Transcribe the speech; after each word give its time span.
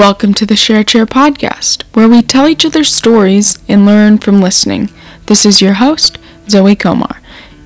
Welcome 0.00 0.32
to 0.36 0.46
the 0.46 0.56
Share 0.56 0.82
Chair 0.82 1.04
podcast, 1.04 1.82
where 1.92 2.08
we 2.08 2.22
tell 2.22 2.48
each 2.48 2.64
other 2.64 2.84
stories 2.84 3.58
and 3.68 3.84
learn 3.84 4.16
from 4.16 4.40
listening. 4.40 4.88
This 5.26 5.44
is 5.44 5.60
your 5.60 5.74
host, 5.74 6.16
Zoe 6.48 6.74
Komar. 6.74 7.18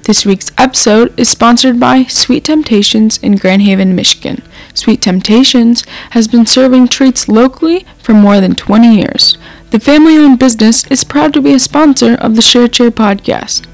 This 0.02 0.26
week's 0.26 0.50
episode 0.58 1.16
is 1.16 1.28
sponsored 1.28 1.78
by 1.78 2.02
Sweet 2.06 2.42
Temptations 2.42 3.18
in 3.18 3.36
Grand 3.36 3.62
Haven, 3.62 3.94
Michigan. 3.94 4.42
Sweet 4.74 5.00
Temptations 5.00 5.84
has 6.10 6.26
been 6.26 6.44
serving 6.44 6.88
treats 6.88 7.28
locally 7.28 7.86
for 7.98 8.14
more 8.14 8.40
than 8.40 8.56
20 8.56 8.96
years. 8.96 9.38
The 9.70 9.78
family 9.78 10.18
owned 10.18 10.40
business 10.40 10.88
is 10.88 11.04
proud 11.04 11.32
to 11.34 11.40
be 11.40 11.54
a 11.54 11.60
sponsor 11.60 12.16
of 12.16 12.34
the 12.34 12.42
Share 12.42 12.66
Chair 12.66 12.90
podcast. 12.90 13.64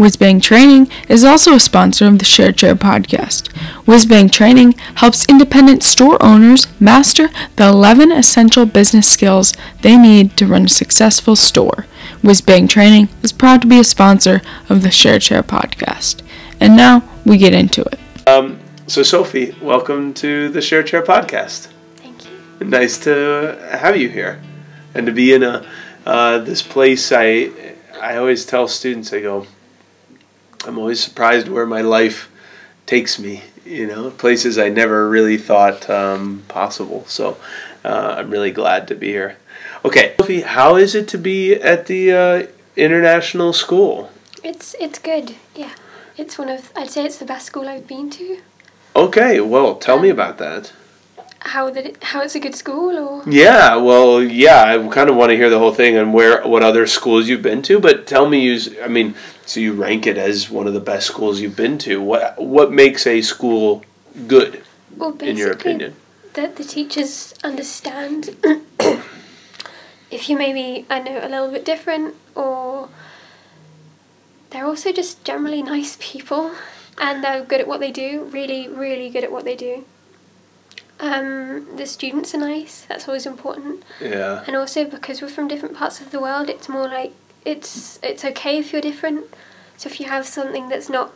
Whizbang 0.00 0.40
Training 0.40 0.90
is 1.10 1.24
also 1.24 1.52
a 1.52 1.60
sponsor 1.60 2.06
of 2.06 2.18
the 2.18 2.24
Share 2.24 2.52
Chair 2.52 2.74
podcast. 2.74 3.52
Whizbang 3.84 4.32
Training 4.32 4.72
helps 4.94 5.26
independent 5.28 5.82
store 5.82 6.16
owners 6.24 6.68
master 6.80 7.28
the 7.56 7.68
11 7.68 8.10
essential 8.10 8.64
business 8.64 9.06
skills 9.06 9.52
they 9.82 9.98
need 9.98 10.38
to 10.38 10.46
run 10.46 10.64
a 10.64 10.68
successful 10.70 11.36
store. 11.36 11.84
Whizbang 12.22 12.66
Training 12.66 13.10
is 13.22 13.30
proud 13.30 13.60
to 13.60 13.68
be 13.68 13.78
a 13.78 13.84
sponsor 13.84 14.40
of 14.70 14.80
the 14.80 14.90
Share 14.90 15.18
Chair 15.18 15.42
podcast. 15.42 16.22
And 16.58 16.78
now 16.78 17.06
we 17.26 17.36
get 17.36 17.52
into 17.52 17.82
it. 17.82 17.98
Um, 18.26 18.58
so, 18.86 19.02
Sophie, 19.02 19.54
welcome 19.60 20.14
to 20.14 20.48
the 20.48 20.62
Share 20.62 20.82
Chair 20.82 21.02
podcast. 21.02 21.68
Thank 21.96 22.24
you. 22.24 22.66
Nice 22.66 22.96
to 23.00 23.58
have 23.78 23.98
you 23.98 24.08
here 24.08 24.40
and 24.94 25.04
to 25.04 25.12
be 25.12 25.34
in 25.34 25.42
a 25.42 25.70
uh, 26.06 26.38
this 26.38 26.62
place. 26.62 27.12
I 27.12 27.50
I 28.00 28.16
always 28.16 28.46
tell 28.46 28.66
students, 28.66 29.12
I 29.12 29.20
go, 29.20 29.46
I'm 30.66 30.78
always 30.78 31.02
surprised 31.02 31.48
where 31.48 31.66
my 31.66 31.80
life 31.80 32.30
takes 32.86 33.18
me. 33.18 33.42
You 33.64 33.86
know, 33.86 34.10
places 34.10 34.58
I 34.58 34.68
never 34.68 35.08
really 35.08 35.38
thought 35.38 35.88
um, 35.88 36.42
possible. 36.48 37.04
So, 37.06 37.36
uh, 37.84 38.16
I'm 38.18 38.30
really 38.30 38.50
glad 38.50 38.88
to 38.88 38.94
be 38.94 39.08
here. 39.08 39.36
Okay, 39.84 40.14
Sophie, 40.18 40.42
how 40.42 40.76
is 40.76 40.94
it 40.94 41.08
to 41.08 41.18
be 41.18 41.54
at 41.54 41.86
the 41.86 42.12
uh, 42.12 42.46
international 42.76 43.52
school? 43.52 44.10
It's 44.42 44.74
it's 44.80 44.98
good. 44.98 45.36
Yeah. 45.54 45.72
It's 46.20 46.36
one 46.36 46.50
of 46.50 46.70
I'd 46.76 46.90
say 46.90 47.06
it's 47.06 47.16
the 47.16 47.24
best 47.24 47.46
school 47.46 47.66
I've 47.66 47.86
been 47.86 48.10
to. 48.10 48.40
Okay, 48.94 49.40
well, 49.40 49.76
tell 49.76 49.98
me 49.98 50.10
about 50.10 50.36
that. 50.36 50.72
How 51.42 51.70
that 51.70 51.86
it, 51.86 52.04
how 52.04 52.20
it's 52.20 52.34
a 52.34 52.40
good 52.40 52.54
school 52.54 52.98
or 52.98 53.28
Yeah, 53.28 53.76
well, 53.76 54.22
yeah, 54.22 54.62
I 54.62 54.88
kind 54.88 55.08
of 55.08 55.16
want 55.16 55.30
to 55.30 55.36
hear 55.36 55.48
the 55.48 55.58
whole 55.58 55.72
thing 55.72 55.96
and 55.96 56.12
where 56.12 56.46
what 56.46 56.62
other 56.62 56.86
schools 56.86 57.28
you've 57.28 57.42
been 57.42 57.62
to, 57.62 57.80
but 57.80 58.06
tell 58.06 58.28
me 58.28 58.40
you 58.40 58.82
I 58.82 58.88
mean, 58.88 59.14
so 59.46 59.58
you 59.58 59.72
rank 59.72 60.06
it 60.06 60.18
as 60.18 60.50
one 60.50 60.66
of 60.66 60.74
the 60.74 60.80
best 60.80 61.06
schools 61.06 61.40
you've 61.40 61.56
been 61.56 61.78
to. 61.78 62.00
What 62.00 62.38
what 62.38 62.72
makes 62.72 63.06
a 63.06 63.22
school 63.22 63.82
good 64.26 64.62
well 64.96 65.16
in 65.20 65.36
your 65.36 65.50
opinion? 65.50 65.96
that 66.34 66.56
the 66.56 66.64
teachers 66.64 67.34
understand 67.42 68.36
if 70.10 70.28
you 70.28 70.36
maybe 70.36 70.86
I 70.88 71.00
know 71.00 71.18
a 71.18 71.28
little 71.28 71.50
bit 71.50 71.64
different 71.64 72.14
or 72.34 72.88
they're 74.50 74.66
also 74.66 74.92
just 74.92 75.24
generally 75.24 75.62
nice 75.62 75.96
people 76.00 76.52
and 76.98 77.24
they're 77.24 77.44
good 77.44 77.60
at 77.60 77.68
what 77.68 77.80
they 77.80 77.90
do, 77.90 78.24
really 78.24 78.68
really 78.68 79.10
good 79.10 79.24
at 79.24 79.32
what 79.32 79.44
they 79.44 79.56
do. 79.56 79.84
Um, 81.00 81.76
the 81.76 81.86
students 81.86 82.34
are 82.34 82.38
nice. 82.38 82.84
That's 82.88 83.08
always 83.08 83.26
important. 83.26 83.82
Yeah. 84.00 84.44
and 84.46 84.54
also 84.56 84.84
because 84.84 85.22
we're 85.22 85.28
from 85.28 85.48
different 85.48 85.74
parts 85.76 86.00
of 86.00 86.10
the 86.10 86.20
world 86.20 86.48
it's 86.50 86.68
more 86.68 86.86
like 86.88 87.12
it's 87.44 87.98
it's 88.02 88.24
okay 88.24 88.58
if 88.58 88.72
you're 88.72 88.82
different 88.82 89.24
so 89.76 89.88
if 89.88 89.98
you 90.00 90.06
have 90.06 90.26
something 90.26 90.68
that's 90.68 90.88
not 90.90 91.12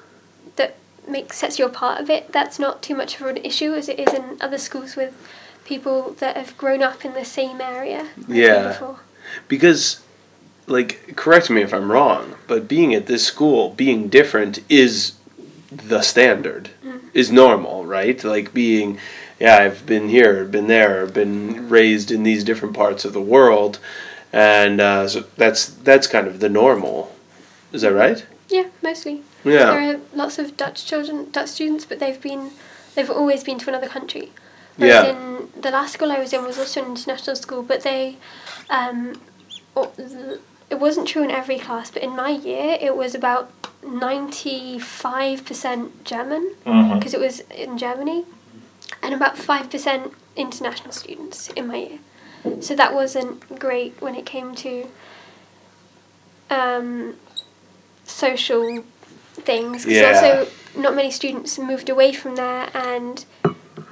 that 0.56 0.76
makes 1.06 1.36
sets 1.36 1.58
you 1.58 1.66
apart 1.66 2.00
a 2.00 2.04
bit 2.04 2.32
that's 2.32 2.58
not 2.58 2.82
too 2.82 2.94
much 2.94 3.20
of 3.20 3.26
an 3.26 3.36
issue 3.38 3.74
as 3.74 3.88
it 3.88 3.98
is 3.98 4.12
in 4.14 4.24
other 4.40 4.56
schools 4.58 4.96
with 4.96 5.12
people 5.66 6.12
that 6.20 6.36
have 6.36 6.56
grown 6.56 6.82
up 6.82 7.04
in 7.04 7.12
the 7.14 7.24
same 7.24 7.60
area 7.60 8.08
Yeah. 8.28 8.68
before. 8.68 9.00
Because 9.48 10.00
like 10.66 11.14
correct 11.16 11.50
me 11.50 11.60
if 11.62 11.72
I'm 11.74 11.90
wrong, 11.92 12.34
but 12.46 12.66
being 12.68 12.94
at 12.94 13.06
this 13.06 13.24
school, 13.26 13.70
being 13.70 14.08
different 14.08 14.60
is 14.70 15.12
the 15.70 16.00
standard. 16.02 16.70
Is 17.12 17.30
normal, 17.30 17.84
right? 17.86 18.22
Like 18.24 18.52
being 18.52 18.98
yeah, 19.40 19.56
I've 19.58 19.84
been 19.86 20.08
here, 20.08 20.44
been 20.44 20.66
there, 20.68 21.06
been 21.06 21.68
raised 21.68 22.10
in 22.10 22.22
these 22.22 22.44
different 22.44 22.74
parts 22.74 23.04
of 23.04 23.12
the 23.12 23.20
world, 23.20 23.78
and 24.32 24.80
uh, 24.80 25.08
so 25.08 25.24
that's 25.36 25.66
that's 25.66 26.06
kind 26.06 26.26
of 26.26 26.40
the 26.40 26.48
normal. 26.48 27.12
Is 27.72 27.82
that 27.82 27.92
right? 27.92 28.24
yeah 28.50 28.66
mostly 28.82 29.22
Yeah. 29.42 29.64
there 29.72 29.94
are 29.94 30.00
lots 30.14 30.38
of 30.38 30.54
dutch 30.56 30.84
children 30.84 31.30
dutch 31.32 31.48
students 31.48 31.86
but 31.86 31.98
they've 31.98 32.20
been 32.20 32.50
they've 32.94 33.10
always 33.10 33.42
been 33.42 33.58
to 33.58 33.68
another 33.70 33.88
country 33.88 34.30
Whereas 34.76 35.06
Yeah. 35.06 35.10
in 35.12 35.48
the 35.60 35.70
last 35.70 35.94
school 35.94 36.12
I 36.12 36.18
was 36.18 36.32
in 36.34 36.44
was 36.44 36.58
also 36.58 36.82
an 36.84 36.90
international 36.90 37.36
school, 37.36 37.62
but 37.62 37.82
they, 37.82 38.16
um, 38.68 39.14
it 40.70 40.78
wasn't 40.78 41.08
true 41.08 41.22
in 41.22 41.30
every 41.30 41.58
class, 41.58 41.90
but 41.90 42.02
in 42.02 42.10
my 42.16 42.30
year 42.30 42.76
it 42.80 42.96
was 42.96 43.14
about 43.14 43.50
ninety 43.82 44.78
five 44.78 45.44
percent 45.44 46.04
German 46.04 46.54
because 46.64 47.14
it 47.14 47.20
was 47.20 47.40
in 47.50 47.78
Germany, 47.78 48.24
and 49.04 49.14
about 49.14 49.36
five 49.38 49.70
percent 49.70 50.12
international 50.36 50.92
students 50.92 51.48
in 51.50 51.66
my 51.68 51.76
year. 51.76 51.98
So 52.60 52.74
that 52.74 52.92
wasn't 52.94 53.58
great 53.58 53.92
when 54.00 54.14
it 54.14 54.26
came 54.26 54.54
to 54.56 54.86
um, 56.50 57.14
social 58.04 58.84
things. 59.34 59.84
'cause 59.84 59.92
Yeah. 59.92 60.12
also 60.12 60.48
not 60.76 60.94
many 60.94 61.10
students 61.10 61.58
moved 61.58 61.88
away 61.88 62.12
from 62.12 62.36
there, 62.36 62.68
and 62.74 63.24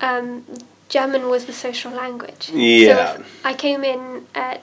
um, 0.00 0.44
German 0.88 1.28
was 1.28 1.44
the 1.46 1.52
social 1.52 1.92
language. 1.92 2.50
Yeah. 2.52 3.16
So 3.16 3.24
I 3.44 3.54
came 3.54 3.84
in 3.84 4.26
at 4.34 4.60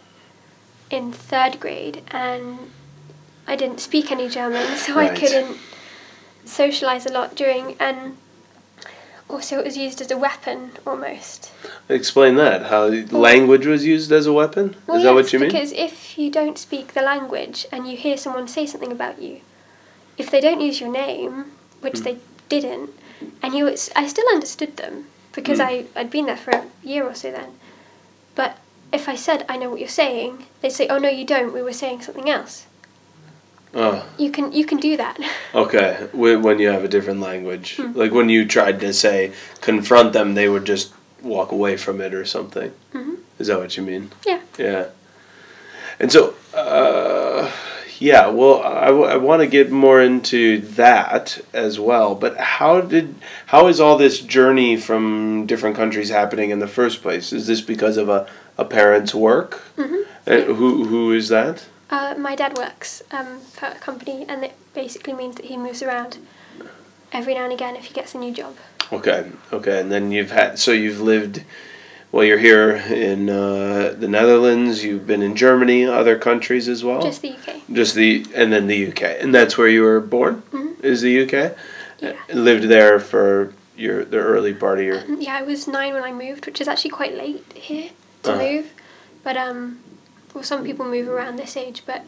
in 0.89 1.11
third 1.11 1.59
grade 1.59 2.01
and 2.09 2.71
I 3.47 3.55
didn't 3.55 3.79
speak 3.79 4.11
any 4.11 4.27
German, 4.29 4.77
so 4.77 4.97
I 4.99 5.09
couldn't 5.09 5.57
socialize 6.45 7.05
a 7.05 7.11
lot 7.11 7.35
during 7.35 7.75
and 7.79 8.17
also 9.29 9.59
it 9.59 9.65
was 9.65 9.77
used 9.77 10.01
as 10.01 10.11
a 10.11 10.17
weapon 10.17 10.71
almost. 10.85 11.51
Explain 11.87 12.35
that. 12.35 12.63
How 12.67 12.87
language 12.87 13.65
was 13.65 13.85
used 13.85 14.11
as 14.11 14.25
a 14.25 14.33
weapon? 14.33 14.75
Well, 14.87 14.97
Is 14.97 15.03
that 15.03 15.13
what 15.13 15.31
you 15.31 15.39
mean? 15.39 15.49
Because 15.49 15.71
if 15.71 16.17
you 16.17 16.29
don't 16.31 16.57
speak 16.57 16.93
the 16.93 17.01
language 17.01 17.65
and 17.71 17.87
you 17.87 17.95
hear 17.95 18.17
someone 18.17 18.47
say 18.47 18.65
something 18.65 18.91
about 18.91 19.21
you, 19.21 19.41
if 20.17 20.29
they 20.31 20.41
don't 20.41 20.61
use 20.61 20.81
your 20.81 20.91
name, 20.91 21.51
which 21.81 21.99
Hmm. 21.99 22.03
they 22.03 22.17
didn't, 22.49 22.89
and 23.43 23.53
you, 23.53 23.67
I 23.95 24.07
still 24.07 24.27
understood 24.31 24.77
them 24.77 25.05
because 25.33 25.59
Hmm. 25.59 25.65
I 25.67 25.85
I'd 25.95 26.09
been 26.11 26.25
there 26.25 26.37
for 26.37 26.51
a 26.51 26.65
year 26.83 27.03
or 27.03 27.13
so 27.15 27.31
then. 27.31 27.51
But 28.35 28.57
if 28.91 29.07
I 29.07 29.15
said 29.15 29.45
I 29.47 29.57
know 29.57 29.69
what 29.69 29.79
you're 29.79 29.87
saying, 30.03 30.45
they'd 30.61 30.71
say, 30.71 30.87
"Oh 30.87 30.97
no, 30.97 31.09
you 31.09 31.25
don't. 31.25 31.53
We 31.53 31.61
were 31.61 31.73
saying 31.73 32.01
something 32.01 32.29
else." 32.29 32.65
Oh. 33.73 34.03
You 34.17 34.31
can 34.31 34.51
you 34.51 34.65
can 34.65 34.79
do 34.79 34.97
that. 34.97 35.17
Okay, 35.55 36.07
when 36.13 36.59
you 36.59 36.69
have 36.69 36.83
a 36.83 36.87
different 36.87 37.19
language, 37.21 37.75
Hmm. 37.77 37.93
like 37.97 38.11
when 38.11 38.29
you 38.29 38.45
tried 38.45 38.79
to 38.81 38.93
say 38.93 39.31
confront 39.61 40.13
them, 40.13 40.35
they 40.35 40.47
would 40.47 40.65
just 40.65 40.93
walk 41.23 41.51
away 41.51 41.75
from 41.77 41.99
it 42.01 42.13
or 42.13 42.23
something. 42.25 42.71
Mhm. 42.93 43.15
Is 43.39 43.47
that 43.47 43.59
what 43.59 43.75
you 43.77 43.83
mean? 43.83 44.11
Yeah. 44.25 44.39
Yeah. 44.57 44.85
And 45.99 46.11
so, 46.11 46.33
uh, 46.53 47.49
yeah. 47.99 48.27
Well, 48.27 48.61
I, 48.61 48.85
w- 48.87 49.05
I 49.05 49.17
want 49.17 49.41
to 49.41 49.47
get 49.47 49.71
more 49.71 50.01
into 50.01 50.59
that 50.75 51.39
as 51.53 51.79
well. 51.79 52.15
But 52.15 52.37
how 52.37 52.81
did 52.81 53.15
how 53.47 53.67
is 53.67 53.79
all 53.79 53.97
this 53.97 54.19
journey 54.19 54.77
from 54.77 55.45
different 55.47 55.75
countries 55.75 56.09
happening 56.09 56.51
in 56.51 56.59
the 56.59 56.67
first 56.67 57.01
place? 57.01 57.33
Is 57.33 57.47
this 57.47 57.61
because 57.61 57.97
of 57.97 58.07
a, 58.09 58.27
a 58.57 58.65
parent's 58.65 59.13
work? 59.15 59.61
Mhm. 59.77 60.03
Uh, 60.27 60.53
who 60.53 60.85
who 60.85 61.11
is 61.11 61.29
that? 61.29 61.65
Uh, 61.89 62.13
my 62.17 62.35
dad 62.35 62.57
works 62.57 63.01
um, 63.11 63.39
for 63.39 63.65
a 63.67 63.75
company, 63.75 64.25
and 64.27 64.43
it 64.43 64.53
basically 64.73 65.13
means 65.13 65.35
that 65.35 65.45
he 65.45 65.57
moves 65.57 65.81
around 65.81 66.17
every 67.11 67.33
now 67.33 67.43
and 67.45 67.53
again 67.53 67.75
if 67.75 67.85
he 67.85 67.93
gets 67.93 68.13
a 68.13 68.17
new 68.17 68.31
job. 68.33 68.55
Okay, 68.93 69.31
okay, 69.51 69.79
and 69.79 69.91
then 69.91 70.11
you've 70.11 70.31
had 70.31 70.59
so 70.59 70.71
you've 70.71 71.01
lived. 71.01 71.43
Well, 72.11 72.23
you're 72.23 72.39
here 72.39 72.71
in 72.71 73.29
uh, 73.29 73.93
the 73.97 74.07
Netherlands. 74.07 74.83
You've 74.83 75.05
been 75.05 75.21
in 75.21 75.35
Germany, 75.35 75.85
other 75.85 76.17
countries 76.17 76.67
as 76.67 76.83
well. 76.83 77.03
Just 77.03 77.21
the 77.21 77.33
UK. 77.33 77.61
Just 77.71 77.93
the 77.93 78.25
and 78.33 78.51
then 78.51 78.65
the 78.67 78.87
UK, 78.89 79.01
and 79.21 79.33
that's 79.33 79.57
where 79.57 79.67
you 79.67 79.83
were 79.83 79.99
born. 79.99 80.41
Mhm. 80.51 80.83
Is 80.83 81.01
the 81.01 81.21
UK? 81.23 81.55
Yeah. 81.99 82.13
And 82.29 82.43
lived 82.45 82.63
there 82.63 82.99
for 82.99 83.53
your 83.77 84.05
the 84.05 84.17
early 84.17 84.53
part 84.53 84.79
of 84.79 84.85
your. 84.85 85.03
Yeah, 85.19 85.37
I 85.37 85.43
was 85.43 85.67
nine 85.67 85.93
when 85.93 86.03
I 86.03 86.11
moved, 86.11 86.45
which 86.47 86.59
is 86.61 86.67
actually 86.67 86.91
quite 86.91 87.13
late 87.15 87.45
here 87.53 87.89
to 88.23 88.31
Uh-huh. 88.33 88.41
move. 88.43 88.65
But 89.23 89.37
um, 89.37 89.79
well, 90.33 90.43
some 90.43 90.63
people 90.63 90.85
move 90.85 91.07
around 91.07 91.37
this 91.37 91.57
age, 91.57 91.83
but 91.85 92.03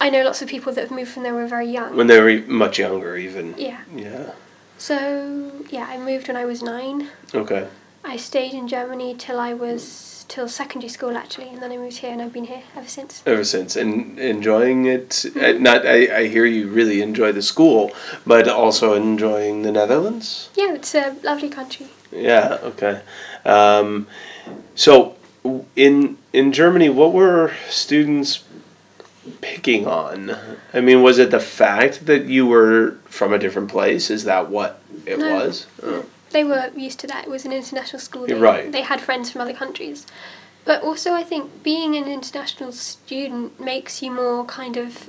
I 0.00 0.10
know 0.10 0.24
lots 0.24 0.42
of 0.42 0.48
people 0.48 0.72
that 0.72 0.80
have 0.80 0.90
moved 0.90 1.10
from 1.10 1.22
there 1.22 1.34
were 1.34 1.46
very 1.46 1.68
young. 1.70 1.96
When 1.96 2.06
they 2.06 2.20
were 2.20 2.42
much 2.46 2.78
younger, 2.78 3.16
even. 3.16 3.54
yeah. 3.58 3.80
Yeah. 3.94 4.32
So 4.78 5.52
yeah, 5.70 5.86
I 5.88 5.98
moved 5.98 6.28
when 6.28 6.36
I 6.36 6.44
was 6.44 6.62
nine. 6.62 7.08
Okay. 7.34 7.66
I 8.04 8.16
stayed 8.16 8.52
in 8.54 8.68
Germany 8.68 9.14
till 9.18 9.40
I 9.40 9.52
was 9.54 10.24
till 10.28 10.48
secondary 10.48 10.88
school 10.88 11.16
actually, 11.16 11.48
and 11.48 11.62
then 11.62 11.72
I 11.72 11.76
moved 11.76 11.98
here, 11.98 12.12
and 12.12 12.20
I've 12.22 12.32
been 12.32 12.44
here 12.44 12.62
ever 12.76 12.88
since. 12.88 13.22
Ever 13.26 13.44
since, 13.44 13.76
and 13.76 14.18
enjoying 14.18 14.86
it. 14.86 15.24
uh, 15.36 15.52
Not, 15.52 15.86
I, 15.86 16.16
I 16.22 16.26
hear 16.28 16.44
you 16.44 16.68
really 16.68 17.00
enjoy 17.02 17.32
the 17.32 17.42
school, 17.42 17.90
but 18.26 18.48
also 18.48 18.94
enjoying 18.94 19.62
the 19.62 19.72
Netherlands. 19.72 20.50
Yeah, 20.54 20.74
it's 20.74 20.94
a 20.94 21.16
lovely 21.22 21.48
country. 21.48 21.86
Yeah. 22.12 22.58
Okay. 22.62 23.00
Um, 23.44 24.06
so, 24.74 25.16
in 25.74 26.18
in 26.32 26.52
Germany, 26.52 26.88
what 26.88 27.12
were 27.12 27.52
students 27.68 28.44
picking 29.40 29.86
on? 29.86 30.36
I 30.72 30.80
mean, 30.80 31.02
was 31.02 31.18
it 31.18 31.30
the 31.30 31.40
fact 31.40 32.06
that 32.06 32.26
you 32.26 32.46
were 32.46 32.98
from 33.06 33.32
a 33.32 33.38
different 33.38 33.68
place? 33.70 34.10
Is 34.10 34.24
that 34.24 34.50
what 34.50 34.80
it 35.04 35.18
No. 35.18 35.34
was? 35.34 35.66
Oh. 35.82 36.04
They 36.30 36.44
were 36.44 36.70
used 36.76 36.98
to 37.00 37.06
that. 37.06 37.24
It 37.24 37.30
was 37.30 37.44
an 37.44 37.52
international 37.52 38.00
school. 38.00 38.26
They, 38.26 38.34
right. 38.34 38.70
They 38.70 38.82
had 38.82 39.00
friends 39.00 39.30
from 39.30 39.40
other 39.40 39.54
countries. 39.54 40.06
But 40.64 40.82
also, 40.82 41.12
I 41.12 41.22
think 41.22 41.62
being 41.62 41.96
an 41.96 42.08
international 42.08 42.72
student 42.72 43.60
makes 43.60 44.02
you 44.02 44.10
more 44.10 44.44
kind 44.44 44.76
of 44.76 45.08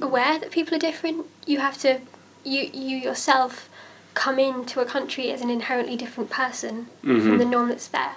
aware 0.00 0.38
that 0.38 0.50
people 0.50 0.74
are 0.74 0.78
different. 0.78 1.26
You 1.46 1.58
have 1.60 1.78
to, 1.78 2.00
you, 2.44 2.68
you 2.72 2.96
yourself 2.98 3.70
come 4.12 4.38
into 4.38 4.80
a 4.80 4.84
country 4.84 5.30
as 5.30 5.40
an 5.40 5.48
inherently 5.48 5.96
different 5.96 6.28
person 6.28 6.88
from 7.00 7.20
mm-hmm. 7.20 7.38
the 7.38 7.44
norm 7.46 7.68
that's 7.68 7.88
there. 7.88 8.16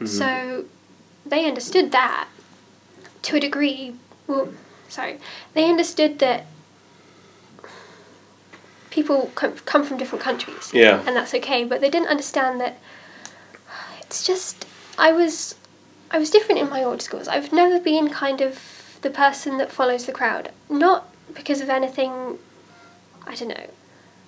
Mm-hmm. 0.00 0.06
So 0.06 0.64
they 1.28 1.46
understood 1.46 1.92
that 1.92 2.28
to 3.22 3.36
a 3.36 3.40
degree. 3.40 3.94
Well, 4.26 4.48
sorry. 4.88 5.18
They 5.54 5.68
understood 5.68 6.18
that 6.20 6.46
people 8.90 9.30
come, 9.34 9.84
from 9.84 9.98
different 9.98 10.24
countries 10.24 10.70
Yeah. 10.72 11.02
and 11.06 11.14
that's 11.16 11.34
okay. 11.34 11.64
But 11.64 11.80
they 11.80 11.90
didn't 11.90 12.08
understand 12.08 12.60
that 12.60 12.78
it's 14.00 14.24
just 14.26 14.64
I 14.98 15.12
was 15.12 15.54
I 16.10 16.18
was 16.18 16.30
different 16.30 16.60
in 16.60 16.70
my 16.70 16.82
old 16.82 17.02
schools. 17.02 17.28
I've 17.28 17.52
never 17.52 17.78
been 17.78 18.08
kind 18.08 18.40
of 18.40 18.98
the 19.02 19.10
person 19.10 19.58
that 19.58 19.70
follows 19.72 20.06
the 20.06 20.12
crowd. 20.12 20.50
Not 20.70 21.12
because 21.34 21.60
of 21.60 21.68
anything. 21.68 22.38
I 23.26 23.34
don't 23.34 23.48
know. 23.48 23.66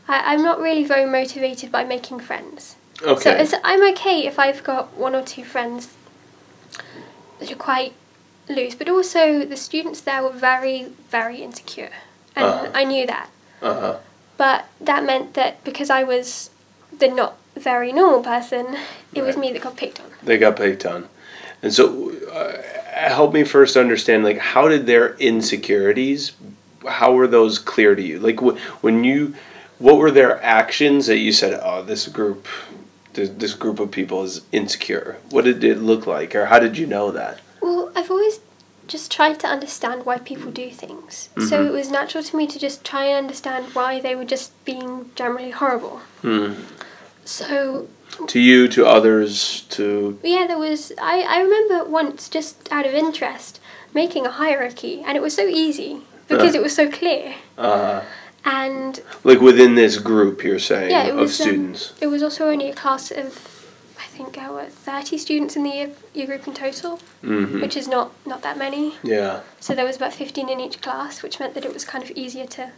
I, 0.08 0.34
I'm 0.34 0.42
not 0.42 0.60
really 0.60 0.84
very 0.84 1.06
motivated 1.06 1.70
by 1.70 1.84
making 1.84 2.20
friends. 2.20 2.76
So 2.98 3.10
Okay. 3.12 3.40
it's, 3.40 3.54
I'm 3.62 3.82
okay 3.92 4.26
if 4.26 4.38
I've 4.40 4.64
got 4.64 4.96
one 4.96 5.14
or 5.14 5.22
two 5.22 5.44
friends 5.44 5.88
that 7.38 7.50
are 7.50 7.56
quite 7.56 7.92
loose, 8.48 8.74
but 8.74 8.88
also 8.88 9.44
the 9.44 9.56
students 9.56 10.00
there 10.00 10.22
were 10.22 10.30
very, 10.32 10.86
very 11.10 11.42
insecure, 11.42 11.90
and 12.36 12.44
Uh-huh. 12.46 12.70
I 12.74 12.84
knew 12.84 13.06
that. 13.06 13.28
Uh 13.62 13.74
huh. 13.80 13.96
But 14.36 14.66
that 14.80 15.04
meant 15.04 15.34
that 15.34 15.62
because 15.64 15.90
I 15.90 16.04
was 16.04 16.50
the 16.96 17.08
not 17.08 17.36
very 17.56 17.92
normal 17.92 18.22
person, 18.22 18.76
it 19.14 19.22
was 19.22 19.36
me 19.36 19.52
that 19.52 19.62
got 19.62 19.76
picked 19.76 20.00
on. 20.00 20.06
They 20.22 20.38
got 20.38 20.56
picked 20.56 20.86
on, 20.86 21.08
and 21.62 21.72
so 21.72 22.12
uh, 22.32 22.62
help 22.92 23.32
me 23.32 23.44
first 23.44 23.76
understand 23.76 24.24
like 24.24 24.38
how 24.38 24.68
did 24.68 24.86
their 24.86 25.14
insecurities, 25.16 26.32
how 26.86 27.12
were 27.12 27.26
those 27.26 27.58
clear 27.58 27.94
to 27.94 28.02
you? 28.02 28.18
Like 28.20 28.38
wh- 28.40 28.56
when 28.82 29.02
you, 29.04 29.34
what 29.78 29.96
were 29.98 30.10
their 30.12 30.40
actions 30.42 31.06
that 31.08 31.18
you 31.18 31.32
said, 31.32 31.58
oh, 31.62 31.82
this 31.82 32.06
group, 32.08 32.46
this, 33.18 33.28
this 33.30 33.54
group 33.54 33.78
of 33.80 33.90
people 33.90 34.22
is 34.22 34.42
insecure. 34.52 35.18
What 35.30 35.44
did 35.44 35.62
it 35.64 35.78
look 35.78 36.06
like, 36.06 36.34
or 36.34 36.46
how 36.46 36.58
did 36.58 36.78
you 36.78 36.86
know 36.86 37.10
that? 37.10 37.40
Well, 37.60 37.90
I've 37.96 38.10
always 38.10 38.40
just 38.86 39.10
tried 39.12 39.38
to 39.40 39.46
understand 39.46 40.06
why 40.06 40.16
people 40.18 40.50
do 40.50 40.70
things. 40.70 41.28
So 41.48 41.66
it 41.66 41.72
was 41.72 41.90
natural 41.90 42.24
to 42.24 42.36
me 42.36 42.46
to 42.46 42.58
just 42.58 42.84
try 42.84 43.04
and 43.04 43.18
understand 43.18 43.74
why 43.74 44.00
they 44.00 44.14
were 44.14 44.24
just 44.24 44.52
being 44.64 45.10
generally 45.14 45.50
horrible. 45.50 46.00
Hmm. 46.22 46.54
So 47.24 47.88
To 48.28 48.38
you, 48.40 48.68
to 48.68 48.86
others, 48.86 49.62
to 49.76 50.18
yeah, 50.22 50.46
there 50.46 50.58
was. 50.58 50.92
I, 51.00 51.16
I 51.34 51.40
remember 51.46 51.84
once, 51.84 52.28
just 52.30 52.52
out 52.72 52.86
of 52.86 52.94
interest, 52.94 53.60
making 53.92 54.24
a 54.26 54.30
hierarchy, 54.30 55.02
and 55.04 55.16
it 55.18 55.20
was 55.20 55.34
so 55.34 55.46
easy 55.46 56.00
because 56.28 56.54
Uh. 56.54 56.58
it 56.58 56.62
was 56.62 56.74
so 56.74 56.90
clear. 56.90 57.34
uh, 57.58 58.00
And 58.44 59.00
like 59.24 59.40
within 59.40 59.74
this 59.74 59.98
group, 59.98 60.42
you're 60.44 60.58
saying 60.58 60.90
Yeah, 60.90 61.04
it 61.08 61.10
of 61.10 61.16
was, 61.18 61.40
um, 61.40 61.46
students. 61.46 61.92
it 62.00 62.06
was 62.06 62.22
also 62.22 62.48
only 62.48 62.70
a 62.70 62.74
class 62.74 63.10
of, 63.10 63.26
I 63.98 64.04
think, 64.04 64.34
there 64.36 64.50
were 64.52 64.64
30 64.66 65.18
students 65.18 65.56
in 65.56 65.64
the 65.64 65.70
year, 65.70 65.90
year 66.14 66.26
group 66.26 66.46
in 66.46 66.54
total, 66.54 66.98
hmm 67.20 67.60
which 67.60 67.76
is 67.76 67.86
not, 67.88 68.12
not 68.26 68.42
that 68.42 68.56
many. 68.56 68.94
Yeah. 69.02 69.40
So 69.60 69.74
there 69.74 69.84
was 69.84 69.96
about 69.96 70.14
15 70.14 70.48
in 70.48 70.60
each 70.60 70.80
class, 70.80 71.22
which 71.22 71.38
meant 71.40 71.54
that 71.54 71.64
it 71.64 71.74
was 71.74 71.84
kind 71.84 72.02
of 72.04 72.10
easier 72.12 72.46
to 72.46 72.70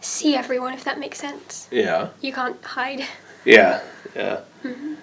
see 0.00 0.34
everyone, 0.36 0.74
if 0.74 0.84
that 0.84 0.98
makes 0.98 1.18
sense. 1.18 1.68
Yeah. 1.70 2.08
You 2.20 2.32
can't 2.32 2.62
hide. 2.64 3.04
Yeah. 3.44 3.80
Yeah. 4.14 4.40
Mm-hmm. 4.64 4.94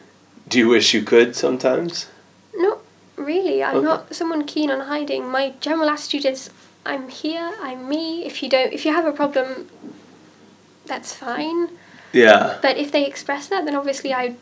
Do 0.47 0.59
you 0.59 0.67
wish 0.69 0.93
you 0.93 1.01
could 1.01 1.35
sometimes? 1.35 2.07
Not 2.55 2.79
really. 3.15 3.63
I'm 3.63 3.77
Okay. 3.77 3.85
not 3.85 4.13
someone 4.15 4.45
keen 4.45 4.69
on 4.69 4.81
hiding. 4.81 5.27
My 5.29 5.53
general 5.59 5.89
attitude 5.89 6.25
is 6.25 6.49
I'm 6.85 7.09
here, 7.09 7.53
I'm 7.61 7.89
me. 7.89 8.25
If 8.25 8.43
you 8.43 8.49
don't 8.49 8.71
if 8.73 8.85
you 8.85 8.93
have 8.93 9.05
a 9.05 9.11
problem 9.11 9.69
that's 10.85 11.13
fine. 11.13 11.69
Yeah. 12.13 12.59
But 12.61 12.77
if 12.77 12.91
they 12.91 13.05
express 13.05 13.47
that 13.47 13.65
then 13.65 13.75
obviously 13.75 14.13
I 14.13 14.35